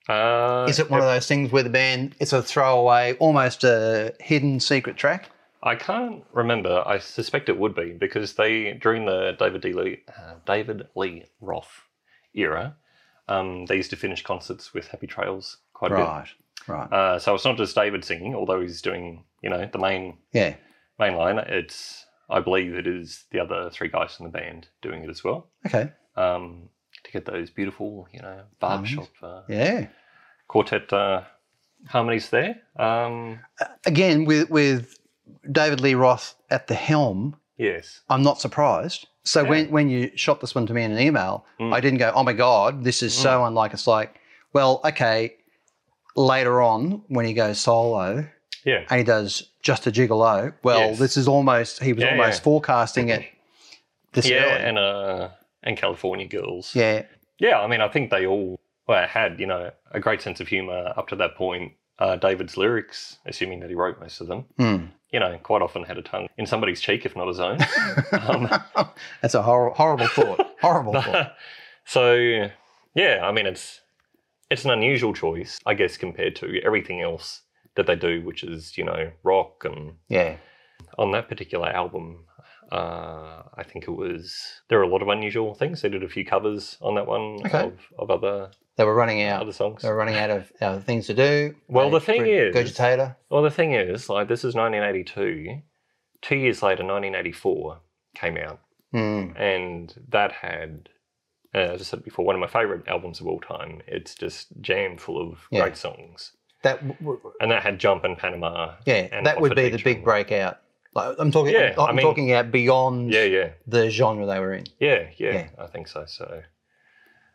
[0.08, 4.14] Uh, Is it one of those things where the band it's a throwaway, almost a
[4.20, 5.30] hidden secret track?
[5.64, 6.84] I can't remember.
[6.86, 9.74] I suspect it would be because they during the David D.
[9.74, 11.82] Lee, uh, David Lee Roth
[12.36, 12.76] era,
[13.28, 16.02] um, they used to finish concerts with Happy Trails quite a bit.
[16.04, 16.28] Right,
[16.68, 16.94] right.
[16.94, 20.56] Uh, so it's not just David singing, although he's doing you know the main Yeah.
[21.00, 21.40] main line.
[21.40, 25.24] It's I believe it is the other three guys in the band doing it as
[25.24, 25.48] well.
[25.66, 25.92] Okay.
[26.16, 26.70] Um,
[27.06, 29.88] to get those beautiful you know barbershop uh, Yeah.
[30.48, 31.22] quartet uh,
[31.88, 32.56] harmonies there.
[32.78, 33.40] Um,
[33.86, 35.00] Again, with with
[35.52, 38.02] David Lee Roth at the helm, yes.
[38.10, 39.08] I'm not surprised.
[39.24, 41.74] So when when you shot this one to me in an email, Mm.
[41.74, 44.20] I didn't go, "Oh my god, this is so unlike." It's like,
[44.54, 45.36] well, okay.
[46.18, 48.26] Later on, when he goes solo
[48.64, 48.86] Yeah.
[48.90, 51.00] and he does just a gigolo, well, Yes.
[51.00, 52.44] this is almost he was Yeah, almost yeah.
[52.44, 53.26] forecasting it
[54.14, 54.64] this yeah, early.
[54.64, 55.30] and uh,
[55.66, 56.76] and California Girls.
[56.76, 57.04] yeah,
[57.40, 60.48] Yeah, I mean, I think they all well, had you know a great sense of
[60.48, 61.74] humor up to that point.
[61.98, 64.88] Uh, David's lyrics, assuming that he wrote most of them, Hmm.
[65.14, 67.58] you know, quite often had a tongue in somebody's cheek, if not his own.
[68.12, 68.50] um,
[69.22, 70.46] that's a hor- horrible thought.
[70.62, 71.36] horrible thought.
[71.86, 72.14] so
[72.96, 73.80] yeah, I mean, it's
[74.52, 77.42] it's an unusual choice, I guess, compared to everything else
[77.76, 80.36] that they do, which is you know rock and Yeah,
[80.98, 82.25] on that particular album,
[82.72, 84.36] uh, I think it was
[84.70, 85.82] there were a lot of unusual things.
[85.82, 87.64] They did a few covers on that one Okay.
[87.66, 89.42] of, of other they were running out.
[89.42, 89.82] other songs.
[89.84, 91.56] They were running out of uh, things to do.
[91.68, 93.16] Well, the thing is- regurgitator.
[93.30, 95.62] Well, the thing is, like this is 1982.
[96.22, 97.80] Two years later, 1984
[98.16, 98.60] came out,
[98.92, 99.32] Hmm.
[99.38, 100.90] and that had,
[101.54, 103.82] uh, as I said before, one of my favorite albums of all time.
[103.88, 105.62] It's just jammed full of Yeah.
[105.62, 106.32] great songs,
[106.64, 108.76] That w- w- and that had Jump and Panama.
[108.86, 110.58] yeah, and that would be the big breakout.
[110.96, 111.54] Like, I'm talking.
[111.54, 113.50] Yeah, I'm, I mean- talking out beyond Yeah, yeah.
[113.68, 114.66] the genre they were in.
[114.80, 115.48] Yeah, yeah, Yeah.
[115.60, 116.06] I think so.
[116.08, 116.42] So,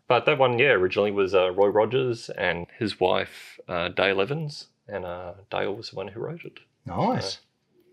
[0.09, 4.68] but that one, yeah, originally was uh, Roy Rogers and his wife uh, Dale Evans,
[4.88, 6.59] and uh, Dale was the one who wrote it.
[6.87, 7.38] Nice,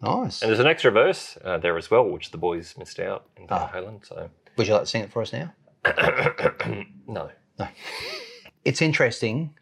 [0.01, 0.41] nice.
[0.41, 3.45] And there's an extra verse uh, there as well, which the boys missed out in
[3.47, 3.71] Van Ah.
[3.73, 4.06] Halen.
[4.08, 5.53] So, Would you like to sing it for us now?
[7.08, 7.67] No, no,
[8.65, 9.53] It's interesting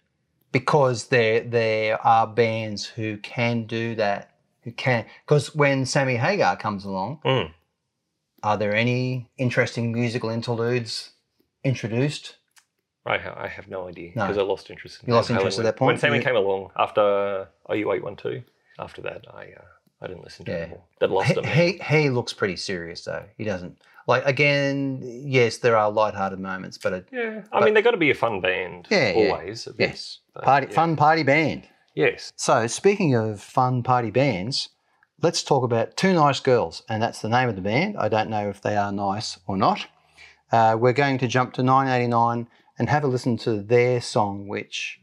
[0.51, 4.31] because there there are bands who can do that.
[4.65, 7.51] Who can because when Sammy Hagar comes along, Mm.
[8.43, 11.11] are there any interesting musical interludes
[11.63, 12.35] introduced?
[13.05, 14.23] I, ha- I have no idea No.
[14.23, 15.03] because I lost interest.
[15.03, 15.87] In You lost interest at that point?
[15.93, 18.43] when Sammy You- came along after OU eight one two.
[18.79, 19.63] After that, I uh,
[20.01, 20.57] I didn't listen to Yeah.
[20.57, 20.83] it anymore.
[20.99, 21.43] That lost He, him.
[21.45, 23.23] he he looks pretty serious though.
[23.37, 24.99] He doesn't like again.
[25.03, 27.97] Yes, there are light-hearted moments, but it, Yeah, I But- mean they have got to
[27.97, 28.87] be a fun band.
[28.89, 29.29] Yeah, yeah.
[29.31, 29.67] always.
[29.77, 30.73] yes, But, party yeah.
[30.73, 31.67] fun party band.
[31.95, 32.33] Yes.
[32.35, 34.69] So, speaking of fun party bands,
[35.21, 37.95] let's talk about Two Nice Girls, and that's the name of the band.
[37.97, 39.87] I don't know if they are nice or not.
[40.51, 44.99] Uh, we're going to jump to 989 and have a listen to their song, which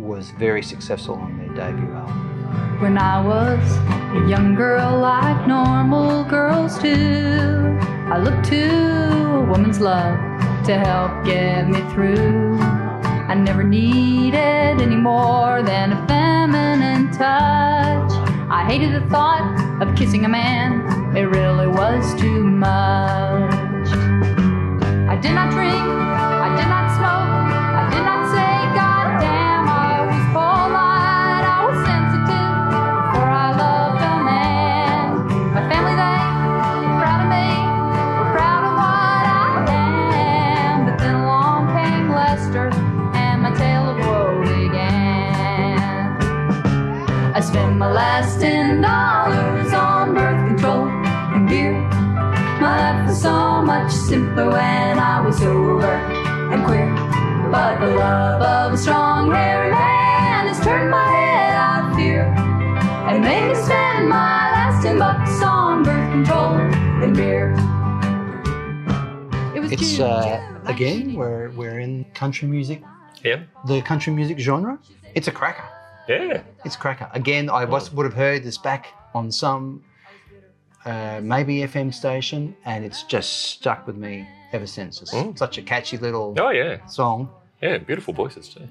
[0.00, 2.80] was very successful on their debut album.
[2.80, 3.76] When I was
[4.16, 7.78] a young girl like normal girls do,
[8.10, 10.18] I looked to a woman's love
[10.64, 12.59] to help get me through.
[13.30, 18.10] I never needed any more than a feminine touch.
[18.50, 23.86] I hated the thought of kissing a man, it really was too much.
[25.08, 26.29] I did not drink,
[47.40, 51.72] I spent my last ten dollars on birth control and beer.
[52.60, 55.86] My life was so much simpler when I was sober
[56.52, 56.84] and queer.
[57.50, 62.24] But the love of a strong hairy man has turned my head, I fear,
[63.08, 66.56] and made me spend my last ten bucks on birth control
[67.02, 67.54] and beer.
[69.56, 70.02] It was It's June.
[70.10, 72.82] uh, again, we're, we're in country music,
[73.24, 73.44] Yeah.
[73.66, 74.78] the country music genre.
[75.14, 75.64] It's a cracker.
[76.08, 76.42] Yeah.
[76.64, 77.08] It's cracker.
[77.12, 79.84] Again, I was, would have heard this back on some
[80.84, 85.02] uh, maybe FM station, and it's just stuck with me ever since.
[85.02, 85.36] It's Mm.
[85.38, 86.84] such a catchy little Oh yeah.
[86.86, 87.28] song.
[87.60, 87.78] Yeah.
[87.78, 88.66] Beautiful voices too.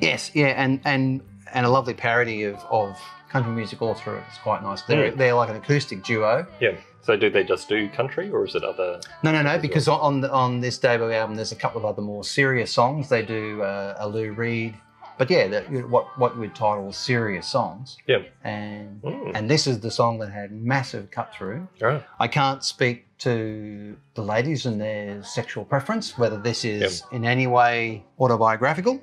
[0.00, 1.20] Yes, yeah, and and
[1.52, 2.96] and a lovely parody of, of
[3.28, 4.24] country music all through it.
[4.28, 4.82] It's quite nice.
[4.82, 5.16] They're Mm.
[5.16, 6.46] they're like an acoustic duo.
[6.60, 6.72] Yeah.
[7.02, 9.00] So do they just do country or is it other?
[9.22, 9.58] No, no, no.
[9.58, 12.70] Because on on, the, on this debut album, there's a couple of other more serious
[12.72, 13.08] songs.
[13.08, 14.74] They do uh, a Lou Reed,
[15.20, 15.60] but yeah, the,
[15.94, 17.98] what what we'd title serious songs.
[18.06, 18.22] Yeah.
[18.42, 19.32] And Mm.
[19.36, 21.68] and this is the song that had massive cut through.
[21.80, 22.02] Right.
[22.18, 27.46] I can't speak to the ladies and their sexual preference, whether this is in any
[27.46, 28.94] way autobiographical.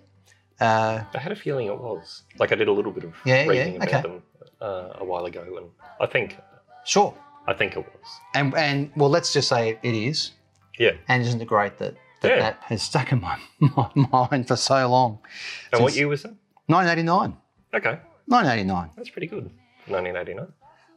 [0.60, 2.23] Uh, I had a feeling it was.
[2.41, 4.01] Like I did a little bit of Yeah, yeah, reading about okay.
[4.01, 4.23] them
[4.60, 5.67] uh, a while ago, and
[6.06, 6.36] I think
[6.93, 7.13] sure.
[7.51, 8.08] I think it was.
[8.34, 10.32] And and well, let's just say it is.
[10.80, 10.93] Yeah.
[11.08, 12.39] And isn't it great that that, Yeah.
[12.39, 15.19] that has stuck in my, my mind for so long?
[15.71, 16.34] And what Since year was that?
[16.67, 17.38] 1989.
[17.73, 18.89] Okay, 1989.
[18.95, 19.49] that's pretty good.
[19.88, 20.47] 1989.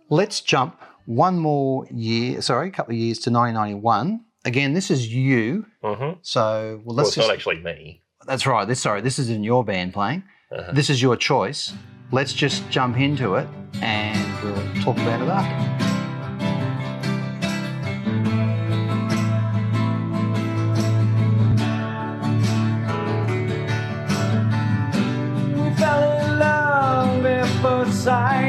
[0.08, 2.40] Let's jump one more year.
[2.42, 4.24] Sorry, a couple of years to 1991.
[4.44, 5.66] Again, this is you.
[5.84, 6.18] Mm-hmm.
[6.22, 7.28] So well, Well, let's it's just.
[7.28, 8.02] not actually me.
[8.26, 8.66] That's right.
[8.66, 10.22] This sorry, this is in your band playing.
[10.50, 10.72] Uh-huh.
[10.72, 11.72] This is your choice.
[12.12, 13.46] Let's just jump into it,
[13.82, 15.89] and we'll talk about it after.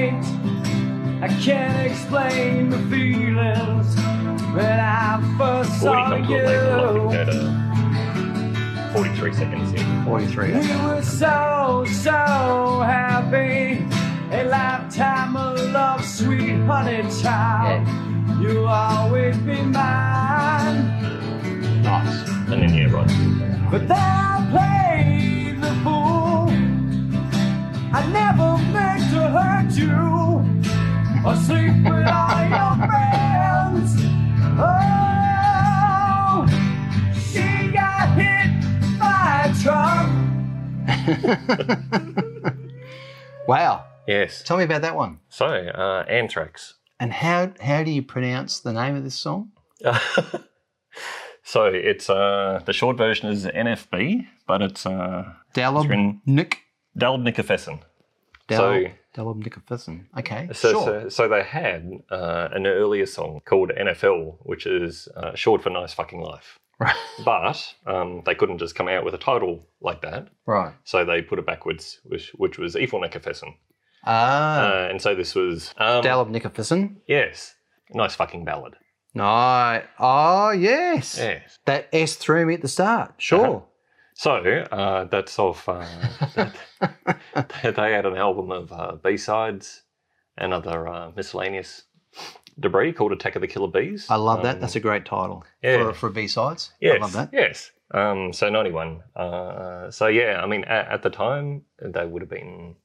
[0.10, 1.24] First sight.
[1.24, 3.96] I can't explain the feelings
[4.56, 7.04] when I first saw comes with you.
[7.04, 10.06] like at uh, 43 seconds in.
[10.06, 10.48] 43.
[10.48, 10.86] We Okay.
[10.86, 12.12] were so, so
[12.82, 13.86] happy.
[14.32, 17.88] A lifetime of love, sweet honey child.
[18.42, 20.88] You'll always be mine.
[21.84, 22.30] Nice.
[22.50, 23.70] And then, yeah, right.
[23.70, 24.50] But then I
[31.26, 33.92] or sleep with all your friends.
[34.64, 36.46] Oh,
[37.32, 38.52] she got hit
[39.00, 40.10] by a truck.
[43.48, 43.86] Wow.
[44.08, 44.44] Yes.
[44.44, 45.20] Tell me about that one.
[45.30, 46.76] So, uh, Anthrax.
[47.00, 49.52] And how how do you pronounce the name of this song?
[51.44, 56.60] so it's uh, the short version is NFB, but it's uh, Dalab it's written Nick
[56.98, 57.80] Dalb Nickerfesson.
[58.50, 58.86] So-
[59.16, 60.06] Dalab Nickerfesson.
[60.18, 60.50] Okay.
[60.54, 60.84] So, sure.
[60.84, 65.70] so, so they had uh, an earlier song called NFL, which is uh, short for
[65.70, 66.60] Nice Fucking Life.
[66.80, 66.96] Right.
[67.26, 70.30] But um, they couldn't just come out with a title like that.
[70.48, 70.74] Right.
[70.84, 73.54] So they put it backwards, which, which was Evil Nickerfesson.
[74.06, 74.62] Ah.
[74.62, 75.74] Uh, and so this was.
[75.78, 76.96] Um, Dalab Nickerfesson.
[77.08, 77.54] Yes.
[77.94, 78.76] Nice fucking ballad.
[79.14, 79.82] No.
[80.00, 81.18] Oh yes.
[81.18, 81.60] Yes.
[81.66, 83.14] That S threw me at the start.
[83.18, 83.46] Sure.
[83.46, 83.66] Uh-huh.
[84.22, 85.68] So uh, that's off.
[85.68, 85.84] Uh,
[86.36, 86.54] that,
[87.64, 89.82] they had an album of uh, B sides
[90.38, 91.86] and other uh, miscellaneous
[92.60, 94.06] debris called Attack of the Killer Bees.
[94.12, 94.58] I love that.
[94.58, 95.78] Um, That's a great title yeah.
[95.78, 96.72] for for B sides.
[96.80, 97.30] Yes, I love that.
[97.34, 97.72] Yes.
[97.96, 99.02] Um, so 91.
[99.16, 102.76] Uh, so yeah, I mean, at, at the time, they would have been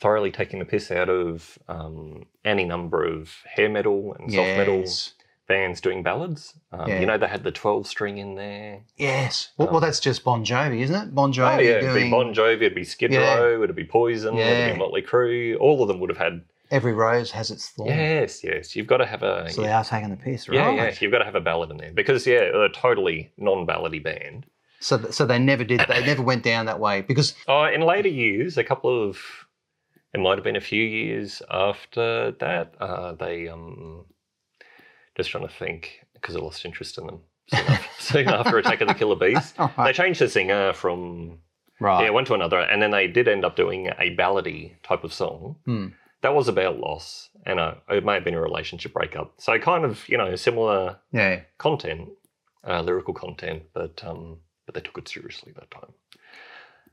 [0.00, 4.78] thoroughly taking the piss out of um, any number of hair metal and soft metal
[4.78, 5.12] Yes.
[5.48, 6.54] Bands doing ballads.
[6.72, 7.00] Um, Yeah.
[7.00, 8.80] You know, they had the 12 string in there.
[8.96, 9.50] Yes.
[9.58, 11.14] Well, well, that's just Bon Jovi, isn't it?
[11.14, 13.36] Bon Jovi Oh, yeah, it'd be Bon Jovi, it'd be Skid Yeah.
[13.36, 15.56] Row, it'd be Poison, it'd be Motley Crue.
[15.58, 16.42] All of them would have had.
[16.70, 17.90] Every Rose has its thorn.
[17.90, 18.74] Yes, yes.
[18.74, 19.50] You've got to have a.
[19.50, 20.56] So they are taking the piss, right?
[20.56, 20.94] yeah, yeah.
[21.00, 24.46] You've got to have a ballad in there because yeah, they're a totally non-ballady band.
[24.80, 25.82] So, th- so they never did.
[25.86, 29.18] They never went down that way because Oh, in later years, a couple of
[30.14, 34.06] it might have been a few years after that, uh, they um
[35.16, 38.80] just trying to think because I lost interest in them soon after, soon after Attack
[38.80, 39.54] of the Killer Bees.
[39.84, 41.38] They changed the singer from
[41.80, 42.04] right.
[42.04, 45.12] yeah one to another, and then they did end up doing a ballady type of
[45.12, 45.56] song.
[45.64, 45.86] Hmm.
[46.22, 49.34] That was about loss, and uh, it may have been a relationship breakup.
[49.38, 51.40] So kind of you know similar Yeah.
[51.58, 52.10] content,
[52.66, 55.92] uh, lyrical content, but um but they took it seriously that time.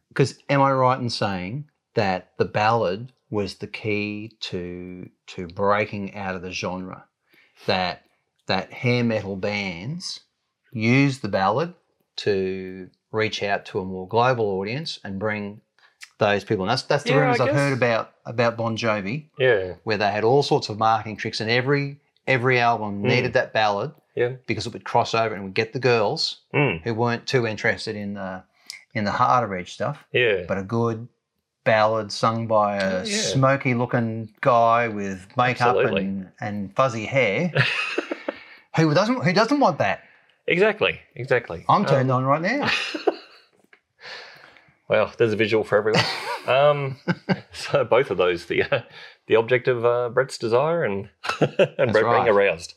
[0.09, 6.15] Because am I right in saying that the ballad was the key to to breaking
[6.15, 7.05] out of the genre?
[7.67, 8.03] That
[8.49, 10.19] that hair metal bands
[10.71, 11.73] use the ballad
[12.17, 15.61] to reach out to a more global audience and bring
[16.19, 16.63] those people.
[16.65, 20.11] And that's that's the Yeah, rumors I've heard about about Bon Jovi, Yeah, where they
[20.11, 23.07] had all sorts of marketing tricks, and every every album Mm.
[23.07, 24.33] needed that ballad yeah.
[24.45, 26.81] because it would cross over and would get the girls Mm.
[26.83, 28.43] who weren't too interested in the
[28.93, 30.43] in the harder edge stuff Yeah.
[30.47, 31.07] but a good
[31.63, 33.21] ballad sung by a yeah.
[33.21, 36.01] smoky looking guy with makeup Absolutely.
[36.05, 37.51] and, and fuzzy hair
[38.79, 40.03] who doesn't who doesn't want that
[40.47, 40.99] exactly.
[41.15, 41.65] Exactly.
[41.69, 42.69] i'm turned Um, on right now
[44.87, 46.03] Well, there's a visual for everyone.
[46.47, 46.97] um,
[47.51, 48.81] so both of those, the uh,
[49.27, 51.09] the object of uh, Brett's desire and
[51.39, 52.23] and Brett right.
[52.23, 52.73] being aroused.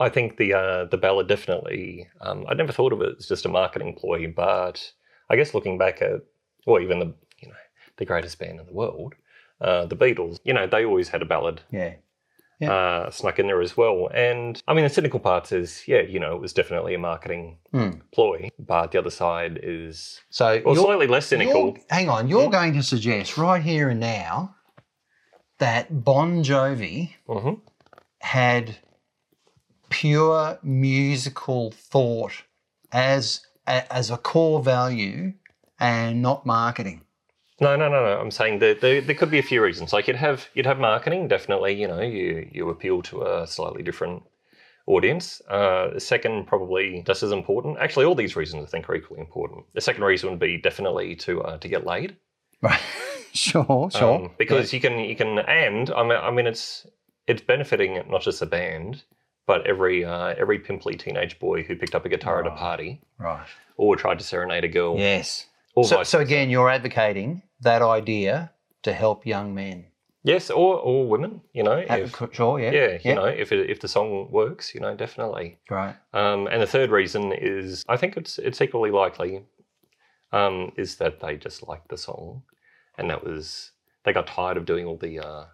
[0.00, 2.08] I think the uh, the ballad definitely.
[2.20, 4.92] Um, I never thought of it as just a marketing ploy, but
[5.30, 6.22] I guess looking back at,
[6.66, 7.54] or even the you know
[7.96, 9.14] the greatest band in the world,
[9.60, 10.38] uh, the Beatles.
[10.42, 11.94] You know they always had a ballad yeah
[12.68, 14.08] uh, snuck in there as well.
[14.14, 17.58] And I mean, the cynical part is, yeah, you know, it was definitely a marketing
[17.72, 17.90] Hmm.
[18.12, 21.76] ploy, but the other side is so well, slightly less cynical.
[21.88, 24.54] hang on you're going to suggest right here and now
[25.58, 27.60] that bon jovi Mhm.
[28.20, 28.76] had
[29.88, 32.32] pure musical thought
[32.90, 35.32] as a, as a core value
[35.78, 37.02] and not marketing
[37.60, 38.20] No, no, no, no.
[38.20, 39.92] I'm saying that there, there could be a few reasons.
[39.92, 41.74] Like you'd have you'd have marketing, definitely.
[41.80, 44.22] You know, you you appeal to a slightly different
[44.86, 45.40] audience.
[45.48, 47.78] Uh, the second, probably just as important.
[47.78, 49.64] Actually, all these reasons I think are equally important.
[49.74, 52.16] The second reason would be definitely to uh, to get laid.
[52.60, 52.80] Right.
[53.32, 54.14] sure, sure.
[54.14, 56.86] Um, because you can you can and I mean I mean it's
[57.26, 59.04] it's benefiting not just the band,
[59.46, 63.00] but every uh, every pimply teenage boy who picked up a guitar at a party
[63.18, 63.46] right.
[63.76, 64.98] or tried to serenade a girl.
[64.98, 65.46] Yes.
[65.80, 68.52] So, so again, you're advocating that idea
[68.82, 69.86] to help young men.
[70.24, 71.40] Yes, or or women.
[71.52, 72.70] You know, if, sure, yeah.
[72.70, 75.58] yeah, you know, if it, if the song works, you know, definitely.
[75.68, 75.96] Right.
[76.12, 79.42] Um, and the third reason is, I think it's it's equally likely,
[80.32, 82.42] um, is that they just liked the song,
[82.98, 83.72] and that was
[84.04, 85.44] they got tired of doing all the, uh,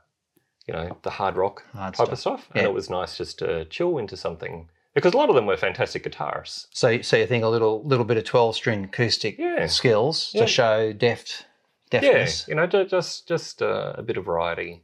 [0.66, 2.12] you know, the hard rock Hard type stuff.
[2.12, 2.68] of stuff, and Yeah.
[2.68, 6.04] it was nice just to chill into something because a lot of them were fantastic
[6.04, 6.66] guitarists.
[6.72, 9.66] So, so you think a little little bit of twelve string acoustic Yeah.
[9.66, 10.42] skills Yeah.
[10.42, 11.46] to show deft
[11.92, 12.46] Yeah, deftness.
[12.48, 14.82] you know, just just uh, a bit of variety,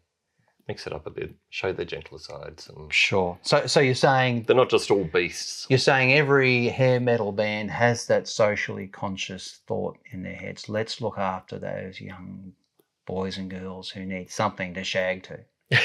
[0.68, 3.38] mix it up a bit, show the gentler sides, and Sure.
[3.42, 5.66] So, so you're saying they're not just all beasts.
[5.68, 10.68] you're saying every hair metal band has that socially conscious thought in their heads.
[10.68, 12.52] Let's look after those young
[13.06, 15.40] boys and girls who need something to shag to.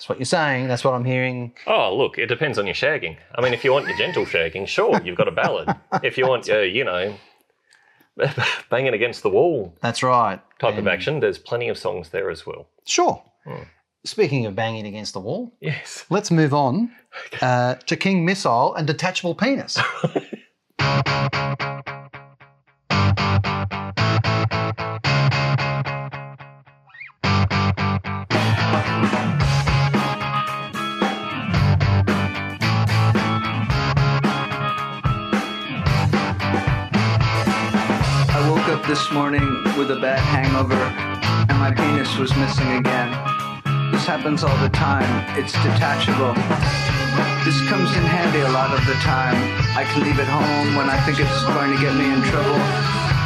[0.00, 0.66] That's what you're saying.
[0.68, 1.52] That's what I'm hearing.
[1.66, 3.18] Oh, look, it depends on your shagging.
[3.34, 5.76] I mean, if you want your gentle shagging, sure, you've got a ballad.
[6.02, 7.14] If you want, uh, you know,
[8.70, 10.40] banging against the wall That's right.
[10.58, 12.66] type of action, there's plenty of songs there as well.
[12.86, 13.22] Sure.
[13.44, 13.64] Hmm.
[14.06, 16.06] Speaking of banging against the wall, Yes.
[16.08, 16.90] let's move on
[17.42, 19.76] uh, to King Missile and Detachable Penis.
[38.90, 43.06] this morning with a bad hangover, and my penis was missing again.
[43.92, 45.06] This happens all the time.
[45.38, 46.34] It's detachable.
[47.46, 49.38] This comes in handy a lot of the time.
[49.78, 52.58] I can leave it home when I think it's going to get me in trouble,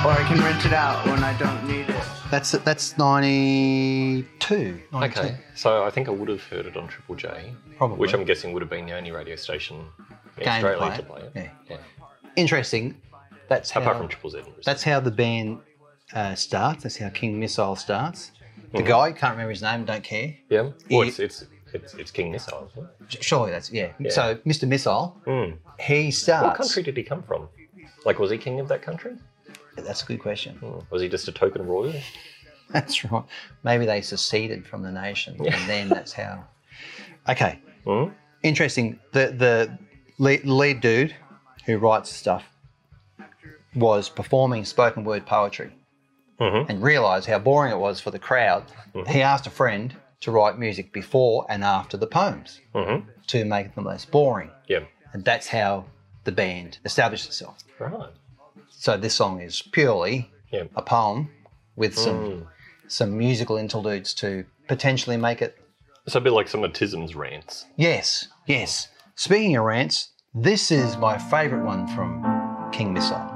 [0.05, 2.05] or I can rent it out when I don't need it.
[2.31, 4.83] That's that's 92.
[4.93, 5.19] 92.
[5.19, 5.37] Okay.
[5.55, 7.97] So I think I would have heard it on Triple J, Probably.
[7.97, 9.79] which I'm guessing would have been the only radio station
[10.37, 11.33] in Game to Australia play to play it.
[11.35, 11.49] Yeah.
[11.71, 11.77] Yeah.
[12.37, 13.01] Interesting.
[13.55, 14.43] That's how, Apart from Triple Z.
[14.65, 15.61] that's how the band
[16.13, 16.83] uh, starts.
[16.83, 18.33] That's how King Missile starts.
[18.73, 18.87] The Mhm.
[18.87, 20.35] guy, can't remember his name, don't care.
[20.51, 20.71] Yeah.
[20.91, 23.23] Well, it's, it's It's, it's King Missile, isn't it?
[23.25, 23.91] Surely that's yeah.
[23.99, 24.11] Yeah.
[24.11, 24.67] So Mr.
[24.69, 25.59] Missile, Mm.
[25.81, 26.47] he starts.
[26.47, 27.49] What country did he come from?
[28.05, 29.13] Like, was he king of that country?
[29.77, 30.59] That's a good question.
[30.63, 30.85] Mm.
[30.91, 31.95] Was he just a token royal?
[32.71, 33.25] That's right.
[33.65, 36.45] Maybe they seceded from the nation, and then that's how.
[37.29, 37.59] Okay.
[37.87, 38.13] Mm.
[38.43, 38.99] Interesting.
[39.13, 39.79] The the
[40.19, 41.15] lead, lead dude
[41.67, 42.45] who writes stuff
[43.75, 45.73] was performing spoken word poetry
[46.41, 46.69] Mm-hmm.
[46.69, 48.65] and realised how boring it was for the crowd.
[49.07, 53.09] He asked a friend to write music before and after the poems Mm-hmm.
[53.29, 54.81] to make them less boring, Yeah.
[55.13, 55.85] and that's how
[56.25, 57.59] the band established itself.
[57.79, 58.11] Right.
[58.69, 60.65] So this song is purely Yeah.
[60.75, 61.31] a poem
[61.77, 62.47] with some Mm.
[62.89, 65.57] some musical interludes to potentially make it.
[66.05, 67.67] It's a bit like some of TISM's rants.
[67.77, 68.89] Yes, yes.
[69.15, 73.31] Speaking of rants, this is my favourite one from King Missile.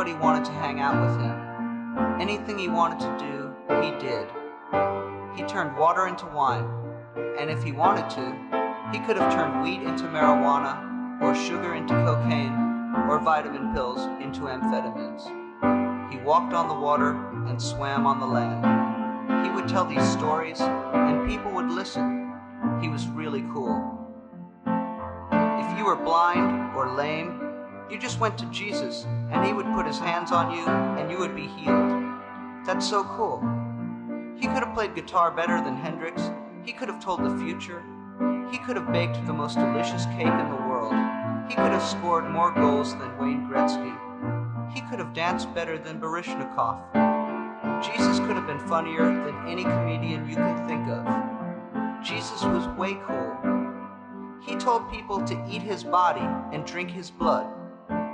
[0.00, 2.18] Everybody wanted to hang out with him.
[2.18, 4.28] Anything he wanted to do, he did.
[5.36, 6.64] He turned water into wine,
[7.38, 8.34] and if he wanted to,
[8.92, 12.54] he could have turned wheat into marijuana, or sugar into cocaine,
[13.10, 15.28] or vitamin pills into amphetamines.
[16.10, 17.10] He walked on the water
[17.46, 19.44] and swam on the land.
[19.44, 22.32] He would tell these stories, and people would listen.
[22.80, 24.08] He was really cool.
[24.64, 27.49] If you were blind or lame,
[27.90, 31.18] you just went to Jesus and he would put his hands on you and you
[31.18, 31.90] would be healed.
[32.64, 33.40] That's so cool.
[34.38, 36.30] He could have played guitar better than Hendrix.
[36.64, 37.82] He could have told the future.
[38.50, 40.94] He could have baked the most delicious cake in the world.
[41.48, 43.96] He could have scored more goals than Wayne Gretzky.
[44.72, 46.78] He could have danced better than Baryshnikov.
[47.82, 52.04] Jesus could have been funnier than any comedian you can think of.
[52.04, 53.36] Jesus was way cool.
[54.42, 57.48] He told people to eat his body and drink his blood.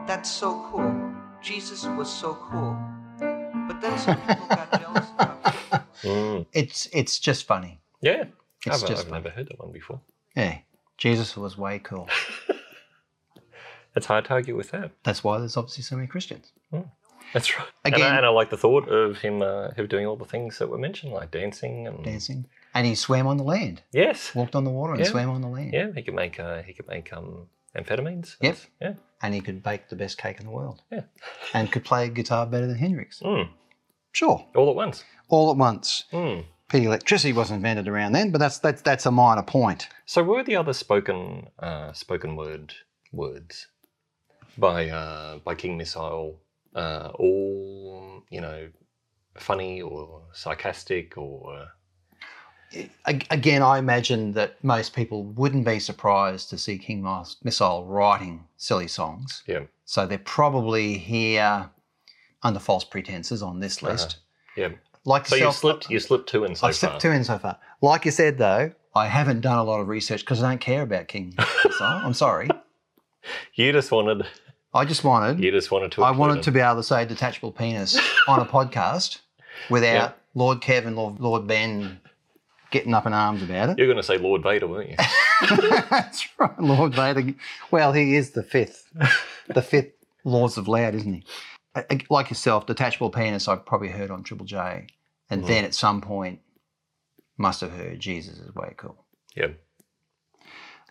[0.06, 1.12] That's so cool.
[1.42, 2.76] Jesus was so cool.
[3.18, 5.80] But then some people got jealous about him.
[6.02, 6.46] Mm.
[6.52, 7.80] It's it's just funny.
[8.00, 8.24] Yeah.
[8.66, 10.00] It's I've, just I've never heard that one before.
[10.36, 10.58] Yeah,
[10.98, 12.08] Jesus was way cool.
[13.96, 14.90] It's hard to argue with that.
[15.04, 16.52] That's why there's obviously so many Christians.
[17.32, 17.66] That's right.
[17.86, 20.26] Again- and, I, and I like the thought of him, uh, him doing all the
[20.26, 22.44] things that were mentioned, like dancing and Dancing,
[22.74, 23.80] and he swam on the land.
[23.92, 24.34] Yes.
[24.34, 25.10] Walked on the water and Yeah.
[25.10, 25.72] swam on the land.
[25.72, 28.36] Yeah, he could make uh, he could make um, amphetamines.
[28.40, 28.56] Yep.
[28.80, 28.94] Yeah.
[29.22, 30.82] And he could bake the best cake in the world.
[30.90, 31.02] Yeah.
[31.54, 33.20] And could play guitar better than Hendrix.
[33.20, 33.48] Mm.
[34.12, 34.46] Sure.
[34.54, 35.04] All at once.
[35.28, 36.04] All at once.
[36.12, 36.44] Mm.
[36.68, 39.88] Pity electricity wasn't invented around then, but that's that's that's a minor point.
[40.04, 42.74] So were the other spoken uh, spoken word
[43.12, 43.68] words
[44.58, 46.40] by uh, by King Missile
[46.74, 48.68] uh, all you know
[49.36, 51.68] funny or sarcastic or
[53.06, 57.06] Again, I imagine that most people wouldn't be surprised to see King
[57.44, 59.42] Missile writing silly songs.
[59.46, 61.70] yeah So they're probably here
[62.42, 63.92] under false pretenses on this uh-huh.
[63.92, 64.16] list.
[64.56, 64.68] yeah.
[65.04, 66.68] Like So you yourself- slipped uh, you slipped two in so far.
[66.70, 66.90] I've far.
[66.90, 67.58] slipped two in so far.
[67.80, 70.82] Like you said, though, I haven't done a lot of research because I don't care
[70.82, 71.76] about King Missile.
[71.86, 72.48] I'm sorry.
[73.54, 74.26] You just wanted
[74.74, 75.42] I just wanted.
[75.42, 76.02] you just wanted to.
[76.04, 76.42] I wanted it.
[76.44, 77.98] to be able to say detachable penis
[78.28, 79.18] on a podcast
[79.70, 80.12] without Yeah.
[80.34, 81.98] Lord Kevin, Lord, Lord Ben
[82.70, 83.78] getting up in arms about it.
[83.78, 84.96] You're going to say Lord Vader, weren't you?
[85.90, 87.34] That's right, Lord Vader.
[87.70, 88.86] Well, he is the fifth,
[89.48, 89.92] the fifth
[90.24, 91.24] Lords of Loud, isn't he?
[92.10, 93.48] Like yourself, detachable penis.
[93.48, 94.86] I've probably heard on Triple J,
[95.30, 95.46] and Mhm.
[95.46, 96.40] then at some point
[97.36, 99.04] must have heard Jesus is way cool.
[99.34, 99.48] Yeah.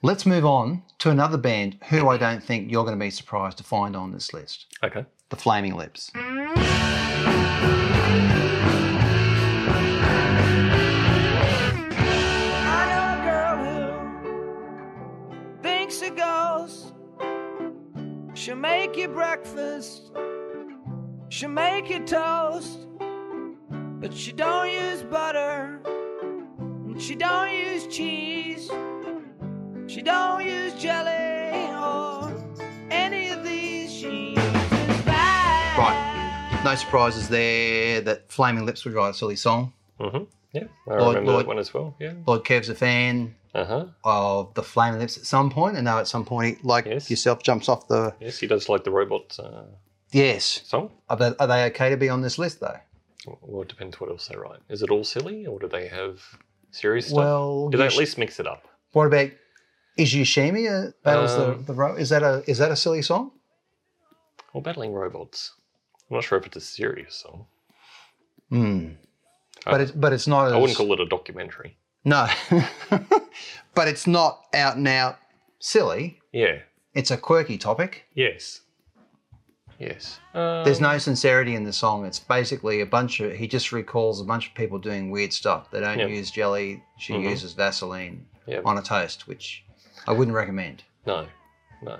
[0.04, 3.58] Let's move on to another band who I don't think you're going to be surprised
[3.58, 4.68] to find on this list.
[4.84, 5.06] Okay.
[5.30, 6.12] The Flaming Lips.
[15.96, 16.94] Thinks a ghost.
[18.34, 20.12] She'll make you breakfast.
[21.30, 22.88] She'll make you toast.
[23.70, 25.82] But she don't use butter.
[25.86, 28.70] And she don't use cheese.
[29.88, 32.34] She don't use jelly or
[32.90, 33.92] any of these.
[33.92, 35.78] She uses fat.
[35.78, 36.62] Right.
[36.64, 39.72] No surprises there that Flaming Lips would write a silly song.
[40.00, 40.24] Mm-hmm.
[40.54, 41.96] Yeah, I Lord- remember Lord- that one as well.
[42.00, 42.14] Yeah.
[42.26, 43.86] Lord Kev's a fan Uh huh.
[44.04, 45.78] of the Flaming Lips at some point.
[45.78, 48.14] I know at some point, he, like yourself, jumps off the.
[48.20, 49.64] Yes, he does like the robot uh,
[50.12, 50.62] Yes.
[50.66, 50.92] song.
[51.10, 52.78] Are they, are they okay to be on this list, though?
[53.42, 54.60] Well, it depends what else they write.
[54.70, 56.22] Is it all silly, or do they have
[56.72, 57.18] serious stuff?
[57.18, 58.68] Well, do they at least mix it up?
[58.92, 59.32] What about
[59.98, 63.02] Is Yoshimi uh, battles Um, the the ro- Is that a is that a silly
[63.02, 63.32] song?
[64.54, 65.54] Or battling robots?
[66.10, 67.48] I'm not sure if it's a serious song.
[68.50, 68.90] Hmm.
[69.66, 70.48] But it's but it's not.
[70.48, 71.78] As, I wouldn't call it a documentary.
[72.04, 72.28] No.
[73.74, 75.18] but it's not out and out
[75.60, 76.20] silly.
[76.32, 76.60] Yeah.
[76.94, 78.06] It's a quirky topic.
[78.14, 78.62] Yes.
[79.80, 80.20] Yes.
[80.34, 82.06] Um, There's no sincerity in the song.
[82.06, 83.34] It's basically a bunch of.
[83.34, 85.70] He just recalls a bunch of people doing weird stuff.
[85.72, 86.10] They don't Yep.
[86.10, 86.84] use jelly.
[86.98, 87.30] She Mhm.
[87.30, 88.66] uses Vaseline Yep.
[88.66, 89.66] on a toast, which
[90.08, 91.28] I wouldn't recommend No.
[91.82, 92.00] No.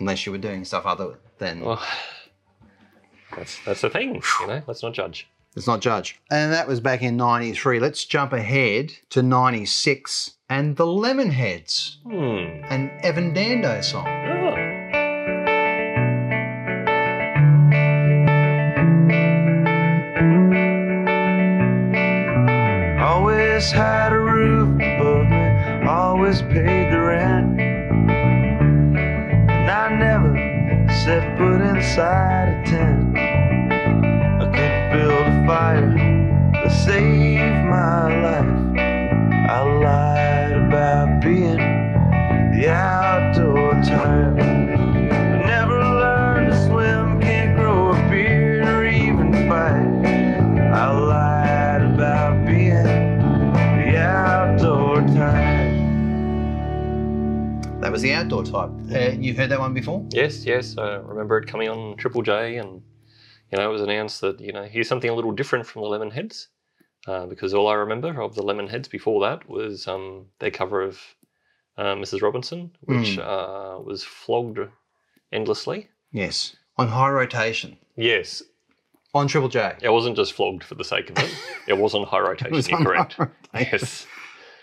[0.00, 1.60] unless you were doing stuff other than.
[1.60, 1.82] Well,
[3.36, 4.22] that's that's the thing.
[4.40, 5.26] You know, let's not judge.
[5.54, 6.20] Let's not judge.
[6.30, 7.78] And that was back in 93.
[7.78, 12.64] Let's jump ahead to 96 and the Lemonheads, Hmm.
[12.72, 14.06] an Evan Dando song.
[14.08, 14.54] Oh.
[23.00, 27.60] Always had a roof above me, always paid the rent.
[29.50, 30.34] And I never
[31.04, 33.13] set foot inside a tent.
[58.38, 58.92] Outdoor type.
[58.94, 60.04] Uh, you've heard that one before?
[60.10, 60.76] Yes, yes.
[60.78, 62.82] I remember it coming on Triple J, and
[63.52, 65.88] you know, it was announced that you know here's something a little different from the
[65.88, 66.46] Lemonheads,
[67.06, 71.00] uh, because all I remember of the Lemonheads before that was um, their cover of
[71.76, 72.22] uh, Mrs.
[72.22, 73.18] Robinson, which Mm.
[73.18, 74.58] uh, was flogged
[75.32, 75.88] endlessly.
[76.12, 76.56] Yes.
[76.76, 77.76] On high rotation.
[77.96, 78.42] Yes,
[79.14, 79.76] On Triple J.
[79.80, 81.32] it wasn't just flogged for the sake of it.
[81.68, 82.52] it was on high rotation.
[82.52, 83.16] was You're correct.
[83.18, 83.36] rotation.
[83.72, 84.06] Yes.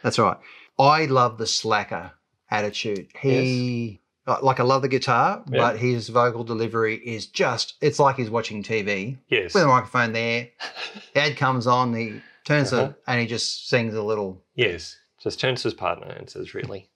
[0.03, 0.36] That's right.
[0.80, 2.11] I love the slacker
[2.52, 3.08] attitude.
[3.20, 5.60] He, uh, like, I love the guitar, Yeah.
[5.60, 9.18] but his vocal delivery is just, it's like he's watching TV.
[9.30, 9.54] Yes.
[9.54, 10.49] With a microphone there.
[11.14, 12.89] the Ad comes on, he turns Uh-huh.
[12.89, 14.43] it, and he just sings a little.
[14.56, 14.97] Yes.
[15.24, 16.89] Just turns to his partner and says, "Really,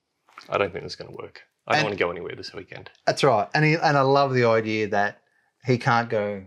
[0.49, 1.43] I don't think this is going to work.
[1.68, 3.47] I don't And- want to go anywhere this weekend." That's right.
[3.53, 5.22] And, he, and I love the idea that
[5.66, 6.43] he can't go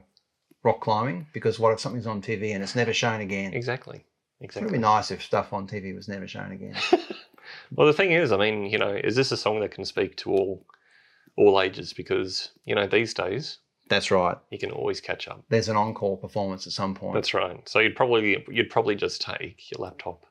[0.65, 3.55] rock climbing because what if something's on TV and it's never shown again?
[3.55, 4.05] Exactly.
[4.41, 4.63] Exactly.
[4.63, 6.75] It would be nice if stuff on TV was never shown again.
[7.75, 10.17] Well, the thing is, I mean, you know, is this a song that can speak
[10.19, 10.67] to all
[11.37, 11.93] all ages?
[11.93, 14.37] Because you know, these days That's right.
[14.51, 15.45] you can always catch up.
[15.49, 17.15] There's an encore performance at some point.
[17.15, 17.67] That's right.
[17.69, 20.25] So you'd probably you'd probably just take your laptop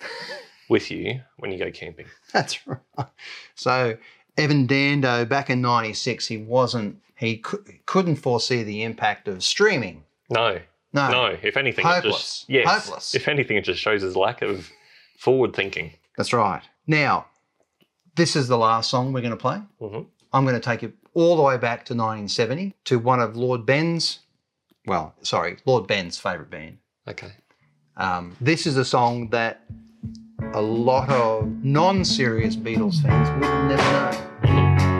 [0.68, 2.06] with you when you go camping.
[2.32, 3.06] That's right.
[3.54, 3.96] So
[4.36, 6.98] Evan Dando back in '96, he wasn't.
[7.16, 10.04] He cou- couldn't foresee the impact of streaming.
[10.30, 10.60] No,
[10.92, 11.10] No.
[11.10, 11.36] no.
[11.42, 12.14] If anything, it Hopeless.
[12.16, 12.68] just yes.
[12.86, 13.14] Hopeless.
[13.14, 14.70] If anything, it just shows his lack of
[15.18, 15.92] forward thinking.
[16.18, 16.62] That's right.
[16.88, 17.26] Now,
[18.16, 19.62] this is the last song we're going to play.
[19.80, 20.00] hmm
[20.30, 23.64] I'm going to take it all the way back to 1970 to one of Lord
[23.64, 24.18] Ben's,
[24.84, 26.78] well, sorry, Lord Ben's favourite band.
[27.06, 27.32] Okay.
[27.96, 29.64] Um, this is a song that
[30.52, 34.97] a lot of non-serious Beatles fans would never know.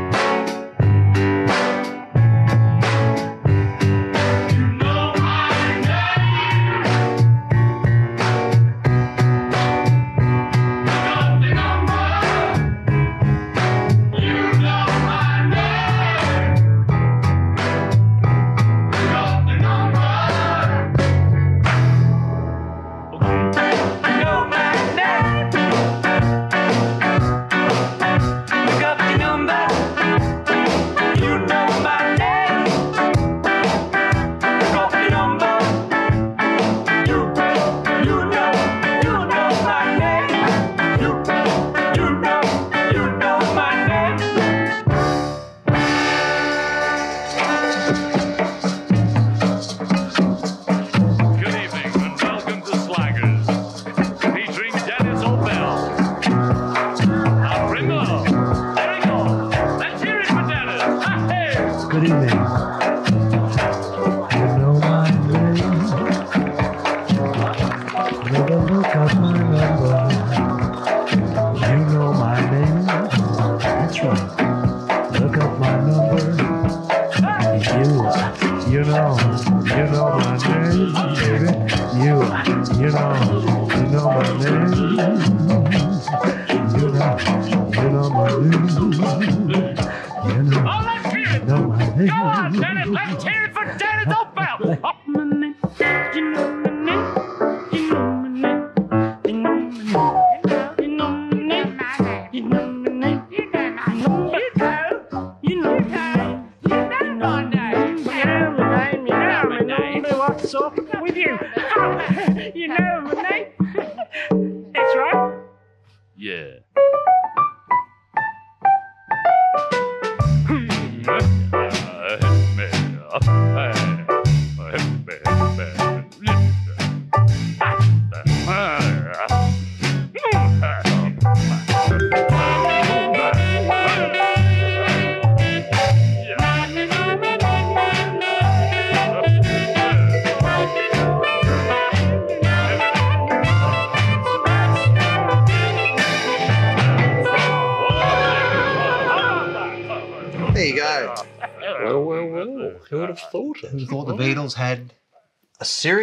[74.00, 74.37] That's.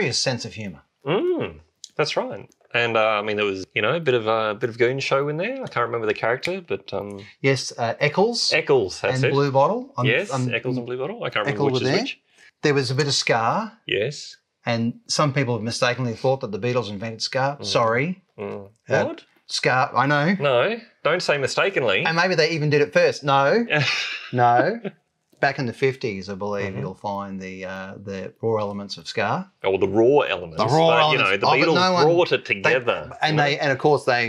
[0.05, 0.81] Serious sense of humour?
[1.05, 1.59] Mm,
[1.97, 2.49] that's right.
[2.73, 4.99] And uh, I mean, there was you know a bit of a bit of goon
[4.99, 5.55] show in there.
[5.63, 8.99] I can't remember the character, but um, Yes, uh, Eccles Eccles.
[9.01, 9.31] That's and it.
[9.31, 9.93] Blue Bottle.
[9.97, 11.23] I'm- yes, I'm- Eccles and Blue Bottle.
[11.23, 12.01] I can't remember Eccles which is there.
[12.01, 12.19] which.
[12.63, 13.73] There was a bit of Scar.
[13.87, 14.37] Yes.
[14.65, 17.57] and some people have mistakenly thought that the Beatles invented ska.
[17.61, 18.23] Sorry.
[18.37, 18.69] Mm.
[18.89, 19.23] Uh, What?
[19.47, 19.91] Scar.
[19.95, 20.35] I know.
[20.39, 22.03] No, don't say mistakenly.
[22.03, 23.23] And maybe they even did it first.
[23.23, 23.65] No,
[24.33, 24.81] no.
[25.47, 26.79] Back in the fifties, I believe Mm-hmm.
[26.81, 29.51] you'll find the uh, the raw elements of ska.
[29.63, 30.57] Oh, the raw elements.
[30.63, 31.13] The raw but, elements.
[31.13, 32.99] You know, the Oh, Beatles no one- brought it together.
[33.21, 34.23] and they and of course they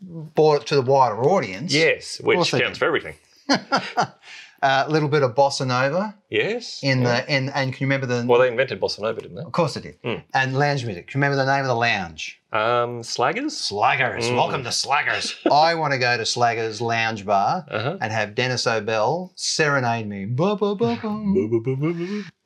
[0.00, 1.72] brought it to the wider audience.
[1.72, 3.14] yes, which they counts for everything.
[4.66, 6.80] A little bit of bossa nova Yes.
[6.82, 7.20] in yeah.
[7.20, 9.42] the in and can you remember the Well, they invented bossa nova, didn't they?
[9.42, 10.22] of course they did Mm.
[10.32, 11.06] and lounge music.
[11.08, 12.40] Can you remember the name of the lounge?
[12.54, 13.50] Um, Slaggers.
[13.70, 14.30] Slaggers.
[14.30, 14.36] Mm.
[14.36, 15.34] Welcome to Slaggers.
[15.50, 17.98] I want to go to Slaggers Lounge Bar Uh-huh.
[18.00, 20.24] and have Dennis O'Bell serenade me.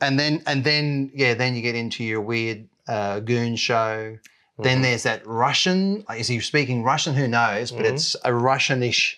[0.01, 4.17] And then and then yeah, then you get into your weird uh, goon show.
[4.59, 4.83] Then Mhm.
[4.83, 6.05] there's that Russian.
[6.17, 7.15] Is he speaking Russian?
[7.15, 7.71] Who knows?
[7.71, 7.93] But Mhm.
[7.93, 9.17] it's a Russianish,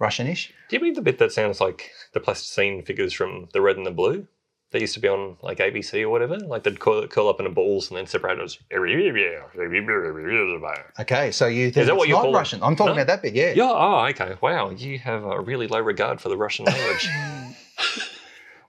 [0.00, 0.48] Russianish.
[0.70, 3.84] Do you mean the bit that sounds like the plasticine figures from The Red and
[3.84, 4.26] the Blue?
[4.72, 6.38] They used to be on like ABC or whatever.
[6.38, 8.58] Like they'd curl, curl up into balls and then separate as.
[11.00, 12.38] Okay, so you think Is that what you not call it?
[12.38, 12.62] Russian?
[12.62, 13.02] I'm talking No?
[13.02, 13.34] about that bit.
[13.34, 13.52] Yeah.
[13.54, 13.70] Yeah.
[13.70, 14.36] Oh, okay.
[14.40, 14.70] Wow.
[14.70, 17.08] You have a really low regard for the Russian language.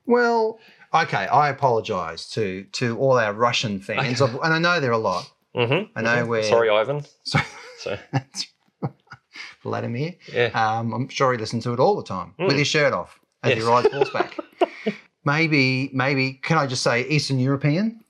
[0.05, 0.59] Well,
[0.93, 1.27] okay.
[1.27, 5.31] I apologise to to all our Russian fans, and I know there are a lot.
[5.55, 5.97] mm-hmm.
[5.97, 7.03] I know we're Sorry, Ivan.
[7.23, 7.45] Sorry.
[7.79, 7.97] So
[9.63, 10.15] Vladimir.
[10.33, 10.47] yeah.
[10.53, 12.59] Um, I'm sure he listens to it all the time with Mm.
[12.59, 14.37] his shirt off as he rides horseback.
[15.25, 18.03] Maybe, maybe, can I just say Eastern European?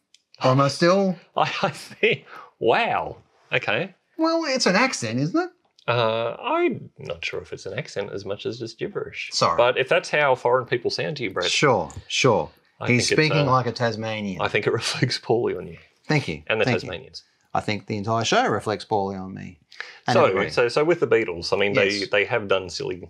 [0.44, 1.16] Or am I still?
[1.38, 2.26] I, I think.
[2.60, 3.18] Wow.
[3.52, 3.94] Okay.
[4.18, 5.50] Well, it's an accent, isn't it?
[5.88, 9.30] Uh, I'm not sure if it's an accent as much as just gibberish.
[9.34, 9.58] Sorry.
[9.58, 12.50] But if that's how foreign people sound to you, Brett, Sure, sure.
[12.80, 14.42] I He's speaking uh, like a Tasmanian.
[14.42, 16.42] I think it reflects poorly on you Thank you.
[16.48, 16.90] and the Thank you.
[16.90, 17.24] Tasmanians.
[17.54, 19.60] I think the entire show reflects poorly on me.
[20.08, 20.50] And So, everybody.
[20.52, 22.10] so, so with the Beatles, I mean, they, Yes.
[22.10, 23.08] they have done silly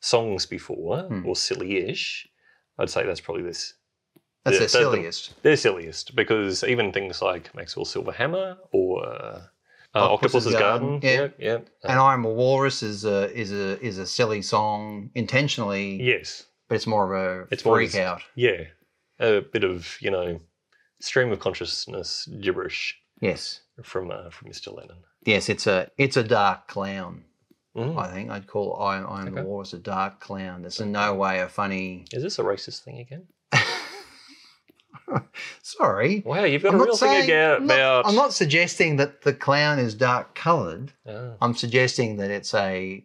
[0.00, 1.26] songs before, Hmm.
[1.26, 2.28] or silly-ish.
[2.80, 3.74] I'd say that's probably this.
[4.44, 5.42] That's the- their the- the- silliest.
[5.42, 9.42] They're silliest because even things like Maxwell Silverhammer or uh,
[9.94, 11.10] uh, Octopus's Garden, yeah.
[11.10, 11.54] yeah, yeah,
[11.84, 16.46] uh, And I'm a Walrus is a is a is a silly song intentionally, yes,
[16.68, 18.22] but it's more of a It's more freak this- out.
[18.34, 18.64] yeah,
[19.18, 20.40] a bit of you know
[21.00, 24.72] stream of consciousness gibberish Yes, from uh, from Mr.
[24.74, 24.98] Lennon.
[25.24, 27.24] yes, it's a it's a dark clown.
[27.76, 27.96] Mm.
[27.98, 29.42] I think I'd call I I'm the Okay.
[29.48, 30.64] Walrus a dark clown.
[30.64, 32.04] It's in no way a funny.
[32.12, 33.26] Is this a racist thing again?
[35.62, 36.22] Sorry.
[36.24, 38.06] Wow, you've got I'm a real thing saying- again I'm not- about.
[38.06, 40.92] I'm not suggesting that the clown is dark coloured.
[41.08, 41.32] Ah.
[41.40, 43.04] I'm suggesting that it's a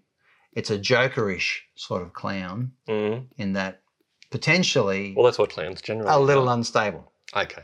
[0.53, 3.27] it's a jokerish sort of clown Mm.
[3.37, 3.81] in that
[4.31, 6.09] potentially Well, that's what clowns generally.
[6.11, 6.53] a little are.
[6.55, 7.11] unstable.
[7.35, 7.63] Okay.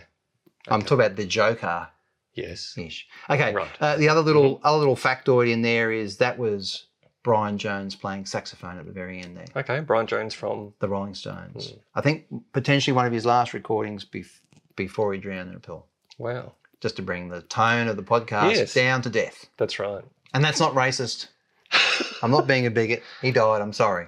[0.67, 1.87] I'm talking about the joker
[2.33, 2.75] Yes.
[2.77, 3.07] ish.
[3.29, 3.53] Okay.
[3.53, 3.69] Right.
[3.79, 6.87] Uh, the other little other little factoid in there is that was
[7.23, 9.45] Brian Jones playing saxophone at the very end there.
[9.55, 9.79] Okay.
[9.81, 10.73] Brian Jones from.
[10.79, 11.69] The Rolling Stones.
[11.71, 11.77] Hmm.
[11.95, 14.39] I think potentially one of his last recordings bef-
[14.75, 15.85] before he drowned in a pill,
[16.17, 16.53] Wow.
[16.79, 18.73] just to bring the tone of the podcast Yes.
[18.73, 19.47] down to death.
[19.57, 20.03] That's right.
[20.33, 21.27] And that's not racist.
[22.23, 23.03] I'm not being a bigot.
[23.21, 23.61] He died.
[23.61, 24.07] I'm sorry.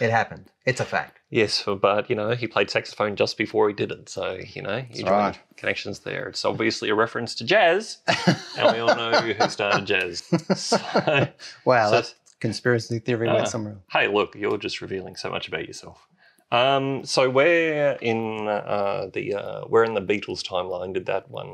[0.00, 0.46] It happened.
[0.64, 1.18] It's a fact.
[1.30, 4.84] Yes, but you know he played saxophone just before he did it, so you know
[4.92, 5.38] you draw right.
[5.56, 6.28] connections there.
[6.28, 7.98] It's obviously a reference to jazz,
[8.58, 10.22] and we all know who started jazz.
[10.56, 10.78] So,
[11.64, 12.14] Wow, So- that's
[12.46, 13.34] conspiracy theory Ah.
[13.36, 13.76] went somewhere.
[13.96, 15.98] hey, look, you're just revealing so much about yourself.
[16.60, 21.50] Um, so where in uh, the uh, where in the Beatles timeline did that one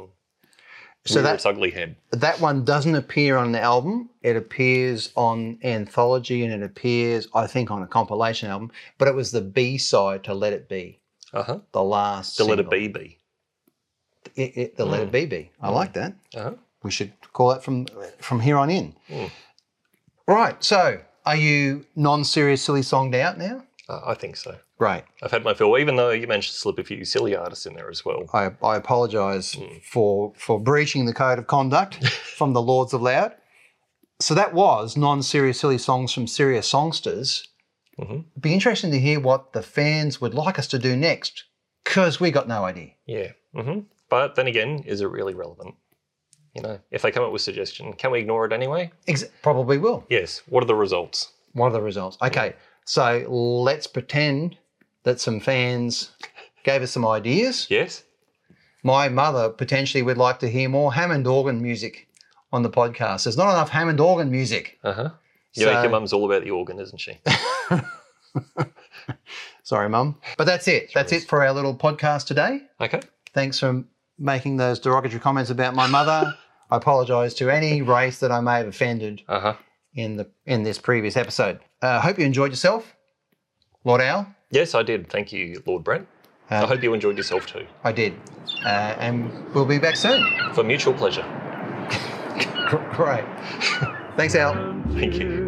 [1.05, 1.91] So rear that ugly head?
[2.25, 4.11] that one doesn't appear on the album.
[4.31, 8.69] It appears on anthology and it appears, I think, on a compilation album.
[8.99, 10.85] But it was the B side to Let It Be,
[11.33, 11.59] Uh huh.
[11.73, 12.37] the last.
[12.39, 12.79] The letter single.
[12.79, 13.19] B B.
[14.43, 15.43] It, it, the Let It Be Be.
[15.63, 16.13] I like that.
[16.35, 16.55] Uh huh.
[16.83, 17.87] We should call it from
[18.19, 18.95] from here on in.
[19.11, 19.31] Mm.
[20.29, 20.63] Right.
[20.63, 23.65] So, are you non-serious silly songed out now?
[23.89, 24.59] Uh, I think so.
[24.79, 25.03] Great.
[25.23, 27.75] I've had my fill, even though you managed to slip a few silly artists in
[27.75, 28.27] there as well.
[28.33, 29.79] I, I apologise Hmm.
[29.91, 32.07] for for breaching the code of conduct
[32.37, 33.33] from the Lords of Loud.
[34.21, 37.49] So that was non-serious silly songs from serious songsters.
[37.99, 38.27] Mhm.
[38.33, 41.45] It'd be interesting to hear what the fans would like us to do next.
[41.85, 42.91] because we got no idea.
[43.07, 43.33] Yeah.
[43.57, 43.81] Mm-hmm.
[44.11, 45.75] But then again, is it really relevant?
[46.59, 48.91] You know, if they come up with suggestion, can we ignore it anyway?
[49.07, 50.05] Ex- probably will.
[50.09, 50.43] Yes.
[50.49, 51.33] What are the results?
[51.53, 52.19] What are the results?
[52.23, 52.55] Okay,
[52.85, 54.57] so let's pretend
[55.05, 56.11] that some fans
[56.65, 57.67] gave us some ideas.
[57.71, 58.05] Yes.
[58.83, 62.09] My mother potentially would like to hear more Hammond organ music
[62.53, 63.25] on the podcast.
[63.25, 64.79] There's not enough Hammond organ music.
[64.85, 65.11] Uh huh.
[65.55, 67.19] You know, So- your mum's all about the organ, isn't she?
[69.63, 70.17] Sorry, Mum.
[70.37, 70.91] But that's it.
[70.95, 72.63] That's it for our little podcast today.
[72.81, 73.01] Okay.
[73.35, 73.85] Thanks for
[74.19, 76.35] making those derogatory comments about my mother.
[76.71, 79.55] I apologise to any race that I may have offended Uh-huh.
[79.95, 81.61] in the in this previous episode.
[81.83, 82.95] I hope you enjoyed yourself,
[83.85, 84.27] Lord Owl.
[84.51, 85.09] Yes, I did.
[85.11, 86.07] Thank you, Lord Brent.
[86.51, 87.67] I hope you enjoyed yourself too.
[87.85, 88.15] I did,
[88.65, 90.25] uh, and we'll be back soon.
[90.55, 91.25] For mutual pleasure.
[92.93, 93.25] Great.
[94.17, 94.55] Thanks, Al.
[94.95, 95.47] Thank you.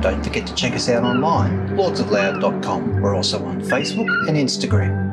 [0.00, 3.00] Don't forget to check us out online, lordsofloud.com.
[3.02, 5.09] We're also on Facebook and Instagram.